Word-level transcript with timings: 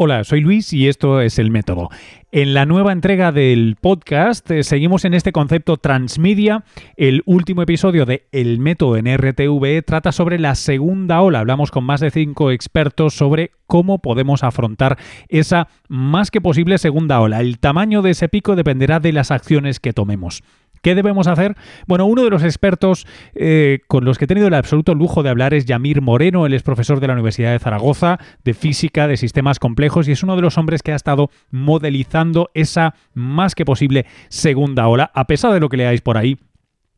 Hola, 0.00 0.22
soy 0.22 0.42
Luis 0.42 0.72
y 0.72 0.86
esto 0.86 1.20
es 1.20 1.40
El 1.40 1.50
Método. 1.50 1.88
En 2.30 2.54
la 2.54 2.66
nueva 2.66 2.92
entrega 2.92 3.32
del 3.32 3.74
podcast 3.80 4.48
eh, 4.48 4.62
seguimos 4.62 5.04
en 5.04 5.12
este 5.12 5.32
concepto 5.32 5.76
transmedia. 5.76 6.62
El 6.96 7.24
último 7.26 7.62
episodio 7.62 8.06
de 8.06 8.28
El 8.30 8.60
Método 8.60 8.96
en 8.96 9.12
RTV 9.12 9.82
trata 9.84 10.12
sobre 10.12 10.38
la 10.38 10.54
segunda 10.54 11.20
ola. 11.20 11.40
Hablamos 11.40 11.72
con 11.72 11.82
más 11.82 11.98
de 11.98 12.12
cinco 12.12 12.52
expertos 12.52 13.14
sobre 13.14 13.50
cómo 13.66 13.98
podemos 13.98 14.44
afrontar 14.44 14.98
esa 15.28 15.66
más 15.88 16.30
que 16.30 16.40
posible 16.40 16.78
segunda 16.78 17.20
ola. 17.20 17.40
El 17.40 17.58
tamaño 17.58 18.00
de 18.00 18.10
ese 18.10 18.28
pico 18.28 18.54
dependerá 18.54 19.00
de 19.00 19.12
las 19.12 19.32
acciones 19.32 19.80
que 19.80 19.92
tomemos. 19.92 20.44
¿Qué 20.82 20.94
debemos 20.94 21.26
hacer? 21.26 21.54
Bueno, 21.86 22.06
uno 22.06 22.22
de 22.24 22.30
los 22.30 22.42
expertos 22.42 23.06
eh, 23.34 23.80
con 23.88 24.04
los 24.04 24.18
que 24.18 24.24
he 24.24 24.28
tenido 24.28 24.48
el 24.48 24.54
absoluto 24.54 24.94
lujo 24.94 25.22
de 25.22 25.30
hablar 25.30 25.54
es 25.54 25.64
Yamir 25.64 26.02
Moreno. 26.02 26.46
Él 26.46 26.54
es 26.54 26.62
profesor 26.62 27.00
de 27.00 27.06
la 27.08 27.14
Universidad 27.14 27.52
de 27.52 27.58
Zaragoza 27.58 28.18
de 28.44 28.54
física, 28.54 29.08
de 29.08 29.16
sistemas 29.16 29.58
complejos 29.58 30.08
y 30.08 30.12
es 30.12 30.22
uno 30.22 30.36
de 30.36 30.42
los 30.42 30.58
hombres 30.58 30.82
que 30.82 30.92
ha 30.92 30.96
estado 30.96 31.30
modelizando 31.50 32.50
esa 32.54 32.94
más 33.14 33.54
que 33.54 33.64
posible 33.64 34.06
segunda 34.28 34.88
ola. 34.88 35.10
A 35.14 35.26
pesar 35.26 35.52
de 35.52 35.60
lo 35.60 35.68
que 35.68 35.76
leáis 35.76 36.00
por 36.00 36.16
ahí, 36.16 36.38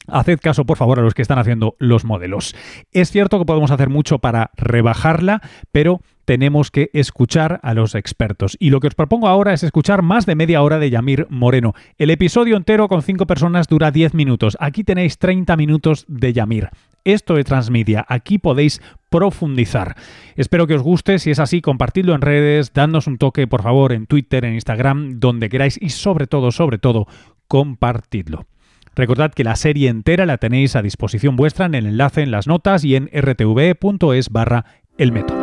Haced 0.06 0.40
caso, 0.40 0.64
por 0.64 0.76
favor, 0.76 0.98
a 0.98 1.02
los 1.02 1.14
que 1.14 1.22
están 1.22 1.38
haciendo 1.38 1.76
los 1.78 2.04
modelos. 2.04 2.54
Es 2.90 3.10
cierto 3.10 3.38
que 3.38 3.44
podemos 3.44 3.70
hacer 3.70 3.90
mucho 3.90 4.18
para 4.18 4.50
rebajarla, 4.56 5.40
pero 5.72 6.00
tenemos 6.24 6.70
que 6.70 6.90
escuchar 6.92 7.60
a 7.62 7.74
los 7.74 7.94
expertos. 7.94 8.56
Y 8.60 8.70
lo 8.70 8.80
que 8.80 8.88
os 8.88 8.94
propongo 8.94 9.28
ahora 9.28 9.52
es 9.52 9.62
escuchar 9.62 10.02
más 10.02 10.26
de 10.26 10.36
media 10.36 10.62
hora 10.62 10.78
de 10.78 10.90
Yamir 10.90 11.26
Moreno. 11.28 11.74
El 11.98 12.10
episodio 12.10 12.56
entero 12.56 12.88
con 12.88 13.02
cinco 13.02 13.26
personas 13.26 13.68
dura 13.68 13.90
10 13.90 14.14
minutos. 14.14 14.56
Aquí 14.60 14.84
tenéis 14.84 15.18
30 15.18 15.56
minutos 15.56 16.04
de 16.08 16.32
Yamir. 16.32 16.70
Esto 17.04 17.38
es 17.38 17.46
Transmedia, 17.46 18.04
aquí 18.08 18.38
podéis 18.38 18.82
profundizar. 19.08 19.96
Espero 20.36 20.66
que 20.66 20.74
os 20.74 20.82
guste, 20.82 21.18
si 21.18 21.30
es 21.30 21.38
así, 21.38 21.62
compartidlo 21.62 22.14
en 22.14 22.20
redes, 22.20 22.72
dadnos 22.74 23.06
un 23.06 23.16
toque, 23.16 23.46
por 23.46 23.62
favor, 23.62 23.92
en 23.92 24.06
Twitter, 24.06 24.44
en 24.44 24.54
Instagram, 24.54 25.18
donde 25.18 25.48
queráis 25.48 25.78
y 25.80 25.88
sobre 25.88 26.26
todo, 26.26 26.52
sobre 26.52 26.78
todo, 26.78 27.06
compartidlo. 27.48 28.46
Recordad 28.94 29.32
que 29.32 29.44
la 29.44 29.56
serie 29.56 29.88
entera 29.88 30.26
la 30.26 30.38
tenéis 30.38 30.76
a 30.76 30.82
disposición 30.82 31.36
vuestra 31.36 31.66
en 31.66 31.74
el 31.74 31.86
enlace 31.86 32.22
en 32.22 32.30
las 32.30 32.46
notas 32.46 32.84
y 32.84 32.96
en 32.96 33.08
rtv.es 33.12 34.30
barra 34.30 34.64
el 34.98 35.12
método. 35.12 35.38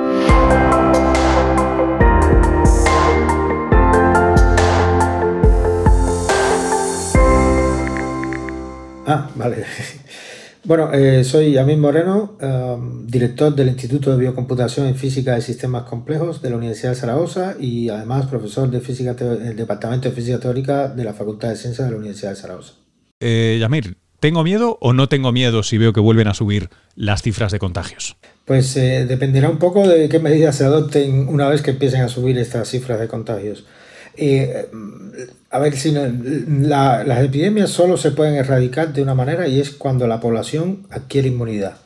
Ah, 9.10 9.30
vale. 9.36 9.64
Bueno, 10.66 10.92
eh, 10.92 11.24
soy 11.24 11.54
Yamil 11.54 11.78
Moreno, 11.78 12.36
um, 12.42 13.08
director 13.08 13.56
del 13.56 13.70
Instituto 13.70 14.12
de 14.12 14.18
Biocomputación 14.18 14.86
en 14.88 14.96
Física 14.96 15.38
y 15.38 15.42
Sistemas 15.42 15.84
Complejos 15.84 16.42
de 16.42 16.50
la 16.50 16.58
Universidad 16.58 16.90
de 16.90 16.98
Zaragoza 16.98 17.56
y 17.58 17.88
además 17.88 18.26
profesor 18.26 18.70
de 18.70 18.82
física 18.82 19.16
en 19.18 19.48
el 19.48 19.56
Departamento 19.56 20.10
de 20.10 20.16
Física 20.16 20.42
Teórica 20.42 20.90
de 20.90 21.06
la 21.06 21.14
Facultad 21.14 21.48
de 21.48 21.56
Ciencias 21.56 21.88
de 21.88 21.92
la 21.94 22.00
Universidad 22.00 22.32
de 22.32 22.36
Zaragoza. 22.36 22.74
Eh, 23.20 23.58
Yamir, 23.60 23.98
¿tengo 24.20 24.44
miedo 24.44 24.78
o 24.80 24.94
no 24.94 25.10
tengo 25.10 25.32
miedo 25.32 25.64
si 25.64 25.78
veo 25.78 25.94
que 25.94 26.00
vuelven 26.00 26.28
a 26.28 26.34
subir 26.34 26.70
las 26.96 27.22
cifras 27.22 27.52
de 27.52 27.60
contagios? 27.60 28.16
Pues 28.46 28.76
eh, 28.78 29.06
dependerá 29.06 29.50
un 29.50 29.58
poco 29.58 29.88
de 29.88 30.08
qué 30.08 30.20
medidas 30.20 30.56
se 30.56 30.66
adopten 30.66 31.28
una 31.28 31.50
vez 31.50 31.62
que 31.62 31.72
empiecen 31.72 32.02
a 32.02 32.10
subir 32.10 32.38
estas 32.38 32.70
cifras 32.70 33.00
de 33.00 33.08
contagios. 33.08 33.66
Eh, 34.16 34.68
a 35.50 35.60
ver, 35.60 35.76
si 35.76 35.92
las 35.92 37.24
epidemias 37.24 37.70
solo 37.70 37.98
se 37.98 38.12
pueden 38.12 38.36
erradicar 38.36 38.94
de 38.94 39.04
una 39.04 39.14
manera 39.14 39.48
y 39.48 39.60
es 39.60 39.72
cuando 39.72 40.08
la 40.08 40.20
población 40.20 40.88
adquiere 40.90 41.28
inmunidad 41.28 41.78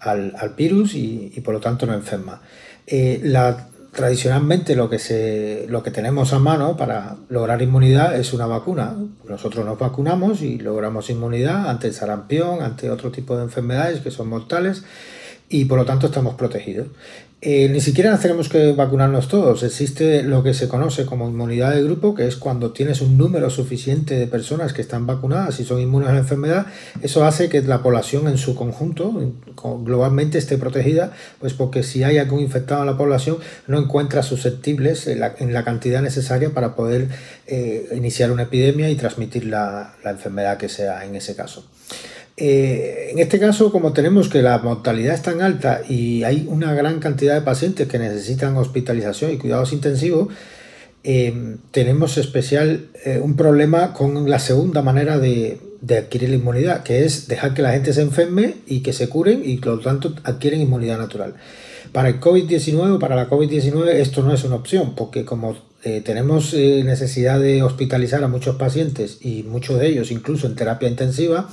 al, 0.00 0.32
virus 0.56 0.94
y, 0.94 1.40
por 1.44 1.54
lo 1.54 1.60
tanto 1.60 1.86
no 1.86 1.94
enferma. 1.94 2.42
la, 2.88 3.68
tradicionalmente 3.96 4.76
lo 4.76 4.90
que, 4.90 4.98
se, 4.98 5.64
lo 5.70 5.82
que 5.82 5.90
tenemos 5.90 6.34
a 6.34 6.38
mano 6.38 6.76
para 6.76 7.16
lograr 7.30 7.62
inmunidad 7.62 8.14
es 8.14 8.34
una 8.34 8.46
vacuna. 8.46 8.94
Nosotros 9.26 9.64
nos 9.64 9.78
vacunamos 9.78 10.42
y 10.42 10.58
logramos 10.58 11.08
inmunidad 11.08 11.70
ante 11.70 11.88
el 11.88 11.94
sarampión, 11.94 12.62
ante 12.62 12.90
otro 12.90 13.10
tipo 13.10 13.38
de 13.38 13.44
enfermedades 13.44 14.00
que 14.00 14.10
son 14.10 14.28
mortales 14.28 14.84
y 15.48 15.64
por 15.64 15.78
lo 15.78 15.86
tanto 15.86 16.08
estamos 16.08 16.34
protegidos. 16.34 16.88
Eh, 17.42 17.68
ni 17.68 17.82
siquiera 17.82 18.18
tenemos 18.18 18.48
que 18.48 18.72
vacunarnos 18.72 19.28
todos. 19.28 19.62
Existe 19.62 20.22
lo 20.22 20.42
que 20.42 20.54
se 20.54 20.68
conoce 20.68 21.04
como 21.04 21.28
inmunidad 21.28 21.74
de 21.74 21.82
grupo, 21.82 22.14
que 22.14 22.26
es 22.26 22.36
cuando 22.36 22.72
tienes 22.72 23.02
un 23.02 23.18
número 23.18 23.50
suficiente 23.50 24.14
de 24.14 24.26
personas 24.26 24.72
que 24.72 24.80
están 24.80 25.06
vacunadas 25.06 25.60
y 25.60 25.64
son 25.64 25.78
inmunes 25.80 26.08
a 26.08 26.12
la 26.12 26.20
enfermedad. 26.20 26.66
Eso 27.02 27.26
hace 27.26 27.50
que 27.50 27.60
la 27.60 27.82
población 27.82 28.26
en 28.26 28.38
su 28.38 28.54
conjunto, 28.54 29.12
globalmente, 29.84 30.38
esté 30.38 30.56
protegida, 30.56 31.12
pues 31.38 31.52
porque 31.52 31.82
si 31.82 32.04
hay 32.04 32.16
algún 32.16 32.40
infectado 32.40 32.80
en 32.80 32.86
la 32.86 32.96
población, 32.96 33.36
no 33.66 33.78
encuentra 33.78 34.22
susceptibles 34.22 35.06
en 35.06 35.20
la, 35.20 35.64
cantidad 35.64 36.00
necesaria 36.00 36.50
para 36.50 36.74
poder 36.74 37.08
eh, 37.46 37.88
iniciar 37.94 38.30
una 38.30 38.44
epidemia 38.44 38.88
y 38.88 38.94
transmitir 38.94 39.44
la 39.44 39.94
enfermedad 40.04 40.56
que 40.56 40.70
sea 40.70 41.04
en 41.04 41.14
ese 41.16 41.36
caso. 41.36 41.68
Eh, 42.36 43.08
en 43.12 43.18
este 43.18 43.38
caso, 43.38 43.72
como 43.72 43.94
tenemos 43.94 44.28
que 44.28 44.42
la 44.42 44.58
mortalidad 44.58 45.14
es 45.14 45.22
tan 45.22 45.40
alta 45.40 45.82
y 45.88 46.22
hay 46.24 46.46
una 46.48 46.74
gran 46.74 47.00
cantidad 47.00 47.34
de 47.34 47.40
pacientes 47.40 47.88
que 47.88 47.98
necesitan 47.98 48.56
hospitalización 48.56 49.32
y 49.32 49.38
cuidados 49.38 49.72
intensivos, 49.72 50.28
eh, 51.02 51.56
tenemos 51.70 52.18
especial 52.18 52.88
eh, 53.04 53.20
un 53.22 53.36
problema 53.36 53.92
con 53.94 54.28
la 54.28 54.38
segunda 54.38 54.82
manera 54.82 55.18
de, 55.18 55.60
adquirir 55.88 56.30
la 56.30 56.36
inmunidad, 56.36 56.82
que 56.82 57.04
es 57.04 57.28
dejar 57.28 57.54
que 57.54 57.62
la 57.62 57.72
gente 57.72 57.92
se 57.92 58.02
enferme 58.02 58.56
y 58.66 58.80
que 58.80 58.92
se 58.92 59.08
curen 59.08 59.42
y 59.44 59.56
por 59.58 59.76
lo 59.76 59.80
tanto 59.80 60.14
adquieren 60.24 60.60
inmunidad 60.60 60.98
natural. 60.98 61.34
Para 61.92 62.08
el 62.08 62.20
COVID-19 62.20 62.98
para 62.98 63.14
la 63.14 63.30
COVID-19 63.30 63.86
esto 63.90 64.22
no 64.22 64.34
es 64.34 64.42
una 64.42 64.56
opción, 64.56 64.96
porque 64.96 65.24
como 65.24 65.56
tenemos 66.04 66.52
necesidad 66.52 67.38
de 67.38 67.62
hospitalizar 67.62 68.24
a 68.24 68.28
muchos 68.28 68.56
pacientes 68.56 69.18
y 69.20 69.44
muchos 69.44 69.78
de 69.78 69.86
ellos 69.86 70.10
incluso 70.10 70.48
en 70.48 70.56
terapia 70.56 70.88
intensiva, 70.88 71.48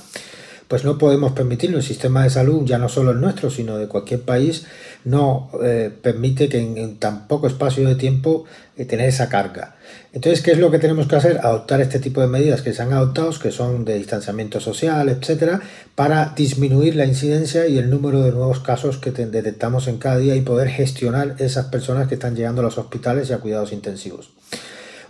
pues 0.74 0.84
no 0.84 0.98
podemos 0.98 1.30
permitirlo. 1.34 1.76
El 1.76 1.84
sistema 1.84 2.24
de 2.24 2.30
salud, 2.30 2.64
ya 2.64 2.78
no 2.78 2.88
solo 2.88 3.12
el 3.12 3.20
nuestro, 3.20 3.48
sino 3.48 3.78
de 3.78 3.86
cualquier 3.86 4.22
país, 4.22 4.66
no 5.04 5.52
eh, 5.62 5.88
permite 6.02 6.48
que 6.48 6.58
en, 6.58 6.96
tan 6.96 7.28
poco 7.28 7.46
espacio 7.46 7.86
de 7.86 7.94
tiempo 7.94 8.44
eh, 8.76 8.84
tener 8.84 9.08
esa 9.08 9.28
carga. 9.28 9.76
Entonces, 10.12 10.42
¿qué 10.42 10.50
es 10.50 10.58
lo 10.58 10.72
que 10.72 10.80
tenemos 10.80 11.06
que 11.06 11.14
hacer? 11.14 11.38
Adoptar 11.44 11.80
este 11.80 12.00
tipo 12.00 12.20
de 12.20 12.26
medidas 12.26 12.60
que 12.62 12.72
se 12.72 12.82
han 12.82 12.92
adoptado, 12.92 13.30
que 13.38 13.52
son 13.52 13.84
de 13.84 13.94
distanciamiento 13.94 14.58
social, 14.58 15.08
etcétera, 15.08 15.60
para 15.94 16.34
disminuir 16.34 16.96
la 16.96 17.04
incidencia 17.04 17.68
y 17.68 17.78
el 17.78 17.88
número 17.88 18.22
de 18.22 18.32
nuevos 18.32 18.58
casos 18.58 18.98
que 18.98 19.12
detectamos 19.12 19.86
en 19.86 19.98
cada 19.98 20.16
día 20.16 20.34
y 20.34 20.40
poder 20.40 20.70
gestionar 20.70 21.36
esas 21.38 21.66
personas 21.66 22.08
que 22.08 22.14
están 22.14 22.34
llegando 22.34 22.62
a 22.62 22.64
los 22.64 22.78
hospitales 22.78 23.30
y 23.30 23.32
a 23.32 23.38
cuidados 23.38 23.70
intensivos. 23.70 24.30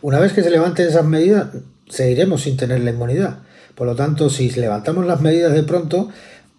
Una 0.02 0.20
vez 0.20 0.34
que 0.34 0.42
se 0.42 0.50
levanten 0.50 0.88
esas 0.88 1.06
medidas, 1.06 1.46
seguiremos 1.88 2.42
sin 2.42 2.58
tener 2.58 2.80
la 2.80 2.90
inmunidad. 2.90 3.38
Por 3.74 3.86
lo 3.86 3.94
tanto, 3.94 4.30
si 4.30 4.50
levantamos 4.50 5.06
las 5.06 5.20
medidas 5.20 5.52
de 5.52 5.62
pronto, 5.62 6.10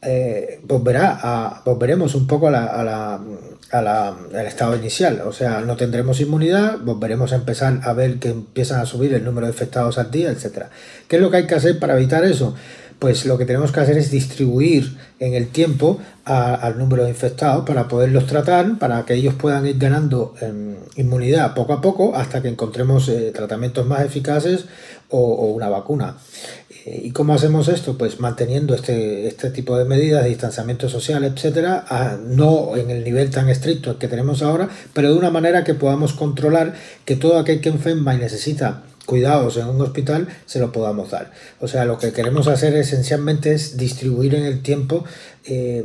eh, 0.02 0.60
volverá 0.64 1.20
a, 1.22 1.62
volveremos 1.66 2.14
un 2.16 2.28
poco 2.28 2.48
a 2.50 3.20
al 3.72 4.48
estado 4.48 4.76
inicial. 4.76 5.22
O 5.26 5.34
sea, 5.34 5.62
no 5.62 5.76
tendremos 5.76 6.22
inmunidad, 6.22 6.80
volveremos 6.80 7.34
a 7.34 7.36
empezar 7.36 7.80
a 7.84 7.94
ver 7.94 8.20
que 8.20 8.30
empiezan 8.30 8.80
a 8.80 8.86
subir 8.86 9.14
el 9.14 9.24
número 9.24 9.48
de 9.48 9.54
infectados 9.54 9.98
al 9.98 10.12
día, 10.12 10.30
etc. 10.30 10.66
¿Qué 11.08 11.16
es 11.18 11.22
lo 11.22 11.32
que 11.32 11.38
hay 11.38 11.48
que 11.48 11.56
hacer 11.56 11.80
para 11.80 11.96
evitar 11.96 12.24
eso? 12.24 12.56
Pues 13.00 13.26
lo 13.26 13.38
que 13.38 13.46
tenemos 13.46 13.74
que 13.74 13.82
hacer 13.82 13.98
es 13.98 14.10
distribuir 14.10 14.98
en 15.20 15.34
el 15.34 15.50
tiempo 15.50 16.00
al 16.24 16.78
número 16.78 17.04
de 17.04 17.10
infectados 17.10 17.66
para 17.66 17.88
poderlos 17.90 18.26
tratar, 18.26 18.80
para 18.80 19.04
que 19.06 19.16
ellos 19.16 19.34
puedan 19.34 19.66
ir 19.68 19.78
ganando 19.78 20.34
em, 20.40 20.76
inmunidad 20.96 21.54
poco 21.54 21.74
a 21.74 21.82
poco 21.82 22.16
hasta 22.16 22.42
que 22.42 22.48
encontremos 22.48 23.10
eh, 23.10 23.32
tratamientos 23.36 23.86
más 23.86 24.02
eficaces 24.02 24.66
o 25.10 25.48
una 25.48 25.70
vacuna. 25.70 26.16
¿Y 26.88 27.12
cómo 27.12 27.34
hacemos 27.34 27.68
esto? 27.68 27.98
Pues 27.98 28.20
manteniendo 28.20 28.76
este, 28.76 29.26
este 29.26 29.50
tipo 29.50 29.76
de 29.76 29.86
medidas 29.86 30.24
de 30.24 30.30
distanciamiento 30.30 30.88
social, 30.88 31.24
etcétera, 31.24 32.20
no 32.28 32.78
en 32.78 32.92
el 32.92 33.04
nivel 33.04 33.32
tan 33.32 33.50
estricto 33.50 33.98
que 33.98 34.08
tenemos 34.08 34.44
ahora, 34.44 34.70
pero 34.94 35.12
de 35.12 35.18
una 35.18 35.32
manera 35.32 35.64
que 35.64 35.74
podamos 35.74 36.14
controlar 36.14 36.76
que 37.04 37.16
todo 37.16 37.40
aquel 37.40 37.60
que 37.60 37.70
enferma 37.70 38.14
y 38.14 38.20
necesita 38.20 38.84
cuidados 39.06 39.58
en 39.58 39.68
un 39.68 39.82
hospital 39.82 40.28
se 40.46 40.60
lo 40.60 40.72
podamos 40.72 41.12
dar. 41.12 41.32
O 41.60 41.68
sea, 41.68 41.86
lo 41.86 41.98
que 41.98 42.12
queremos 42.12 42.48
hacer 42.48 42.76
esencialmente 42.76 43.54
es 43.54 43.78
distribuir 43.78 44.36
en 44.36 44.46
el 44.46 44.62
tiempo 44.62 45.06
eh, 45.46 45.84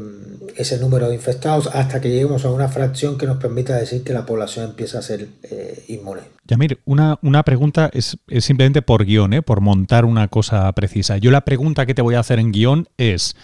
ese 0.56 0.78
número 0.78 1.08
de 1.08 1.14
infectados 1.14 1.68
hasta 1.72 2.00
que 2.00 2.08
lleguemos 2.08 2.44
a 2.44 2.50
una 2.50 2.68
fracción 2.68 3.18
que 3.18 3.26
nos 3.26 3.36
permita 3.36 3.76
decir 3.76 4.02
que 4.02 4.12
la 4.12 4.26
población 4.26 4.70
empieza 4.70 4.98
a 4.98 5.02
ser 5.02 5.28
eh, 5.42 5.84
inmune. 5.88 6.22
Yamir, 6.46 6.80
una, 6.84 7.18
una 7.22 7.42
pregunta 7.42 7.90
es, 7.92 8.16
simplemente 8.38 8.82
por 8.82 9.04
guion, 9.04 9.34
¿eh? 9.34 9.42
por 9.42 9.60
montar 9.60 10.04
una 10.04 10.28
cosa 10.28 10.72
precisa. 10.72 11.18
Yo 11.18 11.30
la 11.30 11.42
pregunta 11.42 11.86
que 11.86 11.94
te 11.94 12.02
voy 12.02 12.14
a 12.14 12.20
hacer 12.20 12.38
en 12.38 12.52
guion 12.52 12.88
es... 12.96 13.36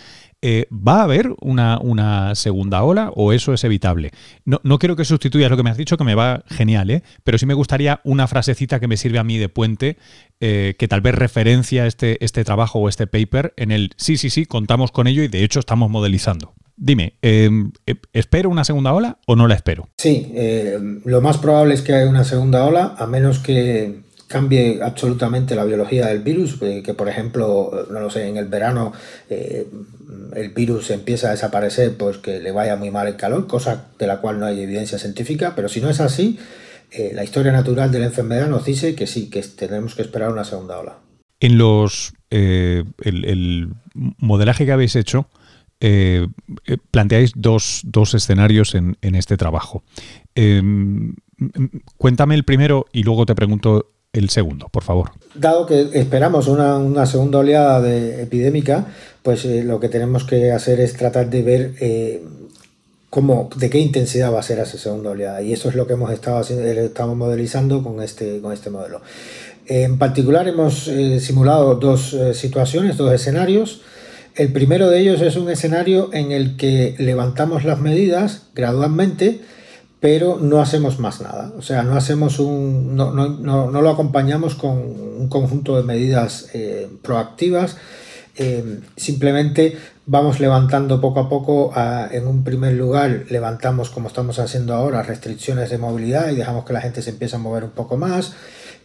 Eh, 0.43 0.67
¿Va 0.71 1.00
a 1.00 1.05
haber 1.05 1.35
una, 1.41 2.35
segunda 2.35 2.83
ola 2.83 3.11
o 3.15 3.33
eso 3.33 3.55
es 3.55 3.65
evitable? 3.65 4.11
No, 4.44 4.61
no, 4.65 4.79
quiero 4.79 4.94
que 4.94 5.05
sustituyas 5.05 5.50
lo 5.50 5.56
que 5.56 5.62
me 5.62 5.71
has 5.71 5.77
dicho, 5.77 5.97
que 5.97 6.05
me 6.05 6.15
va 6.15 6.44
genial, 6.49 6.91
¿eh? 6.91 7.03
pero 7.25 7.38
sí 7.38 7.47
me 7.47 7.55
gustaría 7.55 8.00
una 8.05 8.27
frasecita 8.27 8.79
que 8.79 8.87
me 8.87 8.97
sirve 8.97 9.19
a 9.19 9.25
mí 9.25 9.38
de 9.38 9.49
puente, 9.49 9.97
eh, 10.41 10.75
que 10.79 10.88
tal 10.88 11.00
vez 11.00 11.15
referencia 11.15 11.87
este, 11.87 12.23
este 12.25 12.44
trabajo 12.44 12.79
o 12.79 12.88
este 12.88 13.06
paper 13.06 13.55
en 13.56 13.73
el 13.73 13.91
sí, 13.97 14.17
sí, 14.19 14.31
sí, 14.31 14.44
contamos 14.44 14.93
con 14.93 15.06
ello 15.06 15.23
y 15.23 15.29
de 15.29 15.43
hecho 15.43 15.61
estamos 15.61 15.91
modelizando. 15.91 16.53
dime, 16.77 17.15
em, 17.23 17.73
¿espero 18.12 18.50
una 18.50 18.65
segunda 18.65 18.93
ola 18.93 19.19
o 19.27 19.35
no 19.35 19.49
la 19.49 19.55
espero? 19.55 19.88
Sí, 19.97 20.33
lo 21.05 21.23
más 21.23 21.38
probable 21.38 21.75
es 21.75 21.81
que 21.81 21.94
haya 21.94 22.11
una 22.11 22.25
segunda 22.25 22.65
ola, 22.65 22.94
a 22.99 23.06
menos 23.06 23.38
que 23.38 24.06
cambie 24.26 24.81
absolutamente 24.82 25.55
la 25.55 25.64
biología 25.64 26.06
del 26.06 26.20
virus, 26.20 26.58
que, 26.58 26.94
por 26.94 27.08
ejemplo, 27.08 27.87
no 27.90 28.00
lo 28.00 28.11
sé, 28.11 28.28
en 28.28 28.37
el 28.37 28.46
verano 28.46 28.93
eh, 29.31 29.67
el 30.34 30.50
virus 30.50 30.90
empieza 30.90 31.28
a 31.28 31.32
desaparecer, 31.32 31.96
pues 31.96 32.19
que 32.19 32.40
le 32.40 32.50
vaya 32.50 32.76
muy 32.76 32.90
mal 32.90 33.06
el 33.06 33.17
calor, 33.17 33.46
cosa 33.46 33.87
de 33.99 34.06
la 34.06 34.20
cual 34.20 34.40
no 34.40 34.46
hay 34.46 34.61
evidencia 34.61 34.99
científica, 34.99 35.55
pero 35.55 35.69
si 35.69 35.81
no 35.81 35.88
es 35.90 36.00
así, 36.00 36.38
eh, 36.90 37.12
la 37.14 37.25
historia 37.25 37.52
natural 37.52 37.93
de 37.93 38.00
la 38.00 38.06
enfermedad 38.06 38.49
nos 38.49 38.64
dice 38.64 38.94
que 38.94 39.06
sí, 39.06 39.31
que 39.31 39.43
tenemos 39.43 39.94
que 39.94 40.02
esperar 40.02 40.32
una 40.32 40.44
segunda 40.44 40.78
ola. 40.78 40.99
En 41.38 41.58
los 41.58 42.14
eh, 42.31 42.84
el, 43.02 43.69
modelaje 43.94 44.67
que 44.67 44.73
habéis 44.73 44.96
hecho, 44.96 45.28
planteáis 46.90 47.32
dos, 47.37 47.84
escenarios 48.14 48.75
en, 48.75 48.96
en, 49.02 49.14
este 49.14 49.37
trabajo. 49.37 49.84
Em, 50.34 51.14
cuéntame 51.96 52.34
el 52.34 52.44
primero 52.44 52.87
y 52.93 53.02
luego 53.02 53.26
te 53.26 53.34
pregunto 53.34 53.95
el 54.16 54.30
segundo, 54.30 54.68
por 54.70 54.82
favor. 54.82 55.10
Dado 55.34 55.66
que 55.66 55.90
esperamos 55.94 56.48
una, 56.48 57.06
segunda 57.06 57.38
oleada 57.38 57.80
de 57.80 58.22
epidémica, 58.22 58.86
pues 59.22 59.44
eh, 59.44 59.62
lo 59.64 59.80
que 59.80 59.88
tenemos 59.88 60.24
que 60.24 60.52
hacer 60.52 60.80
es 60.80 60.94
tratar 60.94 61.30
de 61.30 61.42
ver 61.42 61.74
eh, 61.80 62.22
cómo, 63.10 63.50
de 63.56 63.70
qué 63.70 63.78
intensidad 63.78 64.32
va 64.32 64.40
a 64.40 64.42
ser 64.42 64.58
esa 64.58 64.78
segunda 64.78 65.10
oleada. 65.10 65.42
Y 65.42 65.52
eso 65.52 65.68
es 65.68 65.74
lo 65.74 65.86
que 65.86 65.94
hemos 65.94 66.12
estado 66.12 66.38
haciendo, 66.38 66.64
eh, 66.64 66.86
estamos 66.86 67.16
modelizando 67.16 67.82
con 67.82 68.02
este, 68.02 68.40
con 68.40 68.52
este 68.52 68.70
modelo. 68.70 69.02
En 69.66 69.98
particular 69.98 70.46
hemos 70.46 70.88
simulado 71.18 71.74
dos 71.74 72.16
situaciones, 72.34 72.96
dos 72.96 73.12
escenarios. 73.12 73.80
El 74.36 74.52
primero 74.52 74.90
de 74.90 75.00
ellos 75.00 75.20
es 75.22 75.34
un 75.34 75.50
escenario 75.50 76.10
en 76.12 76.30
el 76.30 76.56
que 76.56 76.94
levantamos 76.98 77.64
las 77.64 77.80
medidas 77.80 78.42
gradualmente, 78.54 79.40
pero 80.00 80.38
no 80.40 80.60
hacemos 80.60 80.98
más 80.98 81.20
nada. 81.20 81.52
O 81.56 81.62
sea, 81.62 81.82
no 81.82 81.96
hacemos 81.96 82.38
un. 82.38 82.96
no, 82.96 83.12
no, 83.12 83.70
no, 83.70 83.82
lo 83.82 83.90
acompañamos 83.90 84.54
con 84.54 84.78
un 84.78 85.28
conjunto 85.28 85.76
de 85.76 85.82
medidas 85.82 86.50
eh, 86.52 86.88
proactivas. 87.02 87.76
Eh, 88.37 88.81
simplemente 88.96 89.78
vamos 90.04 90.40
levantando 90.40 91.00
poco 91.00 91.20
a 91.20 91.28
poco, 91.28 91.72
en 92.10 92.26
un 92.26 92.44
primer 92.44 92.75
lugar 92.75 93.25
levantamos 93.31 93.88
como 93.88 94.08
estamos 94.08 94.38
haciendo 94.38 94.75
ahora 94.75 95.02
restricciones 95.02 95.70
de 95.70 95.78
movilidad 95.78 96.31
y 96.31 96.37
dejamos 96.37 96.66
que 96.66 96.75
la 96.75 96.82
gente 96.82 97.00
se 97.00 97.10
empiece 97.10 97.37
a 97.37 97.38
mover 97.38 97.64
un 97.64 97.70
poco 97.70 97.96
más, 97.96 98.34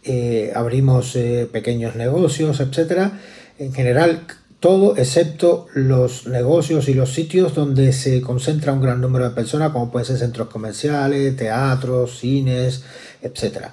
eh, 0.04 0.52
abrimos 0.56 1.16
pequeños 1.52 1.96
negocios, 1.96 2.60
etcétera. 2.60 3.20
En 3.58 3.74
general 3.74 4.26
todo 4.62 4.96
excepto 4.96 5.66
los 5.74 6.28
negocios 6.28 6.88
y 6.88 6.94
los 6.94 7.12
sitios 7.12 7.52
donde 7.52 7.92
se 7.92 8.20
concentra 8.20 8.72
un 8.72 8.80
gran 8.80 9.00
número 9.00 9.28
de 9.28 9.34
personas, 9.34 9.72
como 9.72 9.90
pueden 9.90 10.06
ser 10.06 10.18
centros 10.18 10.46
comerciales, 10.46 11.36
teatros, 11.36 12.20
cines, 12.20 12.84
etc. 13.22 13.70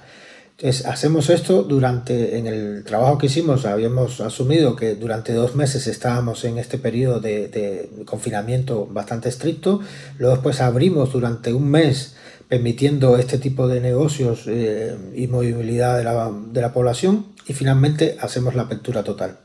Entonces, 0.56 0.86
hacemos 0.86 1.30
esto 1.30 1.62
durante, 1.62 2.38
en 2.38 2.48
el 2.48 2.82
trabajo 2.82 3.18
que 3.18 3.26
hicimos, 3.26 3.66
habíamos 3.66 4.20
asumido 4.20 4.74
que 4.74 4.96
durante 4.96 5.32
dos 5.32 5.54
meses 5.54 5.86
estábamos 5.86 6.44
en 6.44 6.58
este 6.58 6.76
periodo 6.76 7.20
de, 7.20 7.88
confinamiento 8.04 8.88
bastante 8.90 9.28
estricto, 9.28 9.78
luego 10.18 10.34
después 10.34 10.60
abrimos 10.60 11.12
durante 11.12 11.52
un 11.54 11.70
mes 11.70 12.16
permitiendo 12.48 13.16
este 13.16 13.38
tipo 13.38 13.68
de 13.68 13.80
negocios 13.80 14.42
eh, 14.48 14.96
y 15.14 15.28
movilidad 15.28 15.98
de 15.98 16.02
la, 16.02 16.32
de 16.50 16.60
la 16.60 16.72
población 16.72 17.26
y 17.46 17.52
finalmente 17.52 18.16
hacemos 18.20 18.56
la 18.56 18.62
apertura 18.62 19.04
total. 19.04 19.38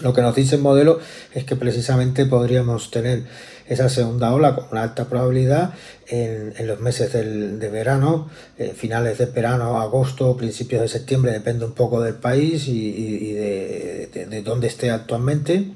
Lo 0.00 0.14
que 0.14 0.22
nos 0.22 0.34
dice 0.34 0.56
el 0.56 0.62
modelo 0.62 0.98
es 1.34 1.44
que 1.44 1.56
precisamente 1.56 2.24
podríamos 2.24 2.90
tener 2.90 3.24
esa 3.68 3.88
segunda 3.88 4.32
ola 4.32 4.56
con 4.56 4.66
una 4.72 4.82
alta 4.82 5.04
probabilidad 5.08 5.74
en, 6.08 6.66
los 6.66 6.80
meses 6.80 7.12
de 7.12 7.68
verano, 7.68 8.28
eh, 8.58 8.72
finales 8.74 9.18
de 9.18 9.26
verano, 9.26 9.80
agosto, 9.80 10.36
principios 10.36 10.82
de 10.82 10.88
septiembre, 10.88 11.32
depende 11.32 11.64
un 11.66 11.72
poco 11.72 12.00
del 12.00 12.14
país 12.14 12.66
y, 12.66 13.32
de, 13.32 14.42
dónde 14.44 14.66
esté 14.66 14.90
actualmente. 14.90 15.70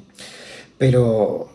Pero 0.76 1.50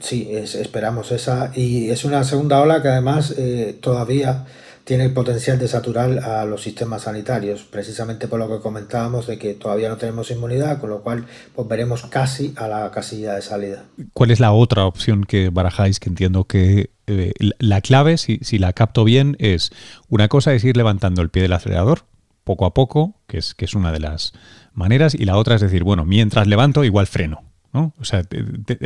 sí, 0.00 0.30
esperamos 0.32 1.12
esa. 1.12 1.50
Y 1.54 1.88
es 1.90 2.04
una 2.04 2.24
segunda 2.24 2.60
ola 2.60 2.82
que 2.82 2.88
además 2.88 3.34
eh, 3.38 3.78
todavía 3.80 4.44
tiene 4.84 5.04
el 5.04 5.12
potencial 5.12 5.58
de 5.58 5.68
saturar 5.68 6.18
a 6.18 6.44
los 6.44 6.62
sistemas 6.62 7.02
sanitarios, 7.02 7.62
precisamente 7.62 8.28
por 8.28 8.38
lo 8.38 8.48
que 8.48 8.62
comentábamos 8.62 9.26
de 9.26 9.38
que 9.38 9.54
todavía 9.54 9.88
no 9.88 9.96
tenemos 9.96 10.30
inmunidad, 10.30 10.80
con 10.80 10.90
lo 10.90 11.02
cual 11.02 11.26
pues, 11.54 11.68
veremos 11.68 12.02
casi 12.06 12.52
a 12.56 12.68
la 12.68 12.90
casilla 12.90 13.34
de 13.34 13.42
salida. 13.42 13.84
¿Cuál 14.12 14.30
es 14.30 14.40
la 14.40 14.52
otra 14.52 14.84
opción 14.84 15.24
que 15.24 15.50
barajáis? 15.50 16.00
Que 16.00 16.08
entiendo 16.08 16.44
que 16.44 16.90
eh, 17.06 17.32
la 17.58 17.80
clave, 17.80 18.18
si, 18.18 18.38
si 18.42 18.58
la 18.58 18.72
capto 18.72 19.04
bien, 19.04 19.36
es 19.38 19.70
una 20.08 20.28
cosa 20.28 20.54
es 20.54 20.64
ir 20.64 20.76
levantando 20.76 21.22
el 21.22 21.30
pie 21.30 21.42
del 21.42 21.52
acelerador 21.52 22.04
poco 22.44 22.66
a 22.66 22.74
poco, 22.74 23.14
que 23.26 23.38
es, 23.38 23.54
que 23.54 23.64
es 23.64 23.74
una 23.74 23.92
de 23.92 24.00
las 24.00 24.32
maneras, 24.72 25.14
y 25.14 25.24
la 25.24 25.36
otra 25.36 25.54
es 25.54 25.60
decir, 25.60 25.84
bueno, 25.84 26.04
mientras 26.04 26.46
levanto, 26.46 26.84
igual 26.84 27.06
freno. 27.06 27.42
¿no? 27.72 27.94
O 28.00 28.04
sea, 28.04 28.24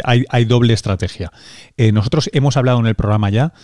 hay, 0.05 0.25
hay, 0.29 0.45
doble 0.45 0.75
estrategia. 0.75 1.33
Eh, 1.79 1.93
nosotros 1.93 2.29
hemos 2.35 2.59
hablado 2.59 2.79
en 2.81 2.87
el 2.87 2.95
programa 2.95 3.31
ya 3.31 3.55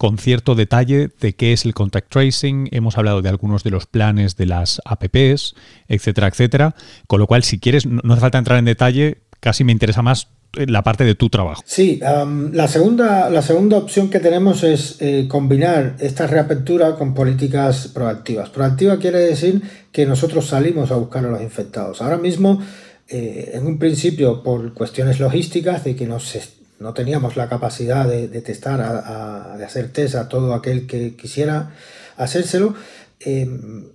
con 0.00 0.16
cierto 0.16 0.54
detalle 0.54 1.10
de 1.20 1.34
qué 1.34 1.52
es 1.52 1.66
el 1.66 1.74
contact 1.74 2.10
tracing, 2.10 2.70
hemos 2.72 2.96
hablado 2.96 3.20
de 3.20 3.28
algunos 3.28 3.64
de 3.64 3.70
los 3.70 3.84
planes 3.84 4.34
de 4.34 4.46
las 4.46 4.80
apps, 4.86 5.54
etcétera, 5.88 6.28
etcétera, 6.28 6.74
con 7.06 7.20
lo 7.20 7.26
cual 7.26 7.42
si 7.42 7.58
quieres, 7.58 7.84
no 7.84 8.00
hace 8.10 8.22
falta 8.22 8.38
entrar 8.38 8.58
en 8.58 8.64
detalle, 8.64 9.18
casi 9.40 9.62
me 9.62 9.72
interesa 9.72 10.00
más 10.00 10.28
eh, 10.56 10.64
la 10.66 10.82
parte 10.82 11.04
de 11.04 11.16
tu 11.16 11.28
trabajo. 11.28 11.62
Sí, 11.66 12.00
la, 12.00 12.66
segunda, 12.66 13.28
la 13.28 13.42
segunda 13.42 13.76
opción 13.76 14.08
que 14.08 14.20
tenemos 14.20 14.64
es 14.64 14.96
eh, 15.00 15.26
combinar 15.28 15.96
esta 15.98 16.26
reapertura 16.26 16.96
con 16.96 17.12
políticas 17.12 17.88
proactivas. 17.88 18.48
Proactiva 18.48 18.98
quiere 18.98 19.18
decir 19.18 19.60
que 19.92 20.06
nosotros 20.06 20.46
salimos 20.46 20.90
a 20.92 20.96
buscar 20.96 21.26
a 21.26 21.28
los 21.28 21.42
infectados. 21.42 22.00
Ahora 22.00 22.16
mismo, 22.16 22.58
eh, 23.06 23.50
en 23.52 23.66
un 23.66 23.78
principio, 23.78 24.42
por 24.42 24.72
cuestiones 24.72 25.20
logísticas, 25.20 25.84
de 25.84 25.94
que 25.94 26.06
nos 26.06 26.34
no 26.80 26.94
teníamos 26.94 27.36
la 27.36 27.48
capacidad 27.48 28.08
de, 28.08 28.28
testar, 28.40 29.56
de 29.56 29.64
hacer 29.64 29.92
test 29.92 30.14
a 30.14 30.28
todo 30.28 30.54
aquel 30.54 30.86
que 30.86 31.14
quisiera 31.14 31.74
hacérselo. 32.16 32.74
Eh, 33.22 33.46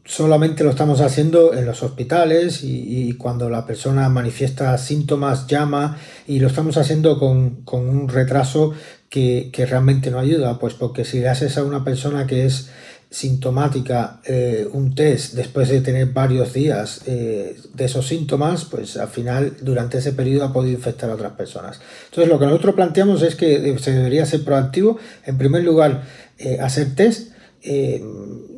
solamente 0.06 0.64
lo 0.64 0.70
estamos 0.70 1.02
haciendo 1.02 1.56
en 1.56 1.66
los 1.66 1.82
hospitales 1.82 2.60
y, 2.64 3.14
cuando 3.14 3.50
la 3.50 3.66
persona 3.66 4.08
manifiesta 4.08 4.78
síntomas, 4.78 5.48
llama 5.48 5.98
y 6.28 6.38
lo 6.38 6.48
estamos 6.48 6.78
haciendo 6.78 7.18
con, 7.18 7.64
un 7.72 8.08
retraso 8.08 8.74
que, 9.10 9.50
que, 9.52 9.66
realmente 9.66 10.12
no 10.12 10.20
ayuda, 10.20 10.60
pues 10.60 10.76
porque 10.76 11.06
si 11.06 11.22
le 11.22 11.30
haces 11.30 11.58
a 11.58 11.64
una 11.64 11.84
persona 11.84 12.28
que 12.28 12.46
es 12.46 12.70
sintomática 13.16 14.20
eh, 14.26 14.68
un 14.74 14.94
test 14.94 15.36
después 15.36 15.70
de 15.70 15.80
tener 15.80 16.08
varios 16.08 16.52
días 16.52 17.00
eh, 17.06 17.56
de 17.74 17.86
esos 17.86 18.06
síntomas, 18.06 18.66
pues 18.66 18.98
al 18.98 19.08
final 19.08 19.56
durante 19.62 20.00
ese 20.00 20.12
periodo 20.12 20.44
ha 20.44 20.52
podido 20.52 20.76
infectar 20.76 21.10
a 21.10 21.14
otras 21.14 21.32
personas. 21.32 21.80
Entonces 22.10 22.30
lo 22.30 22.38
que 22.38 22.46
nosotros 22.46 22.76
planteamos 22.76 23.22
es 23.22 23.36
que 23.36 23.78
se 23.80 23.94
debería 23.94 24.26
ser 24.26 24.44
proactivo. 24.44 24.98
En 25.26 25.38
primer 25.38 25.64
lugar, 25.64 26.04
eh, 26.38 26.60
hacer 26.60 26.94
test. 26.94 27.32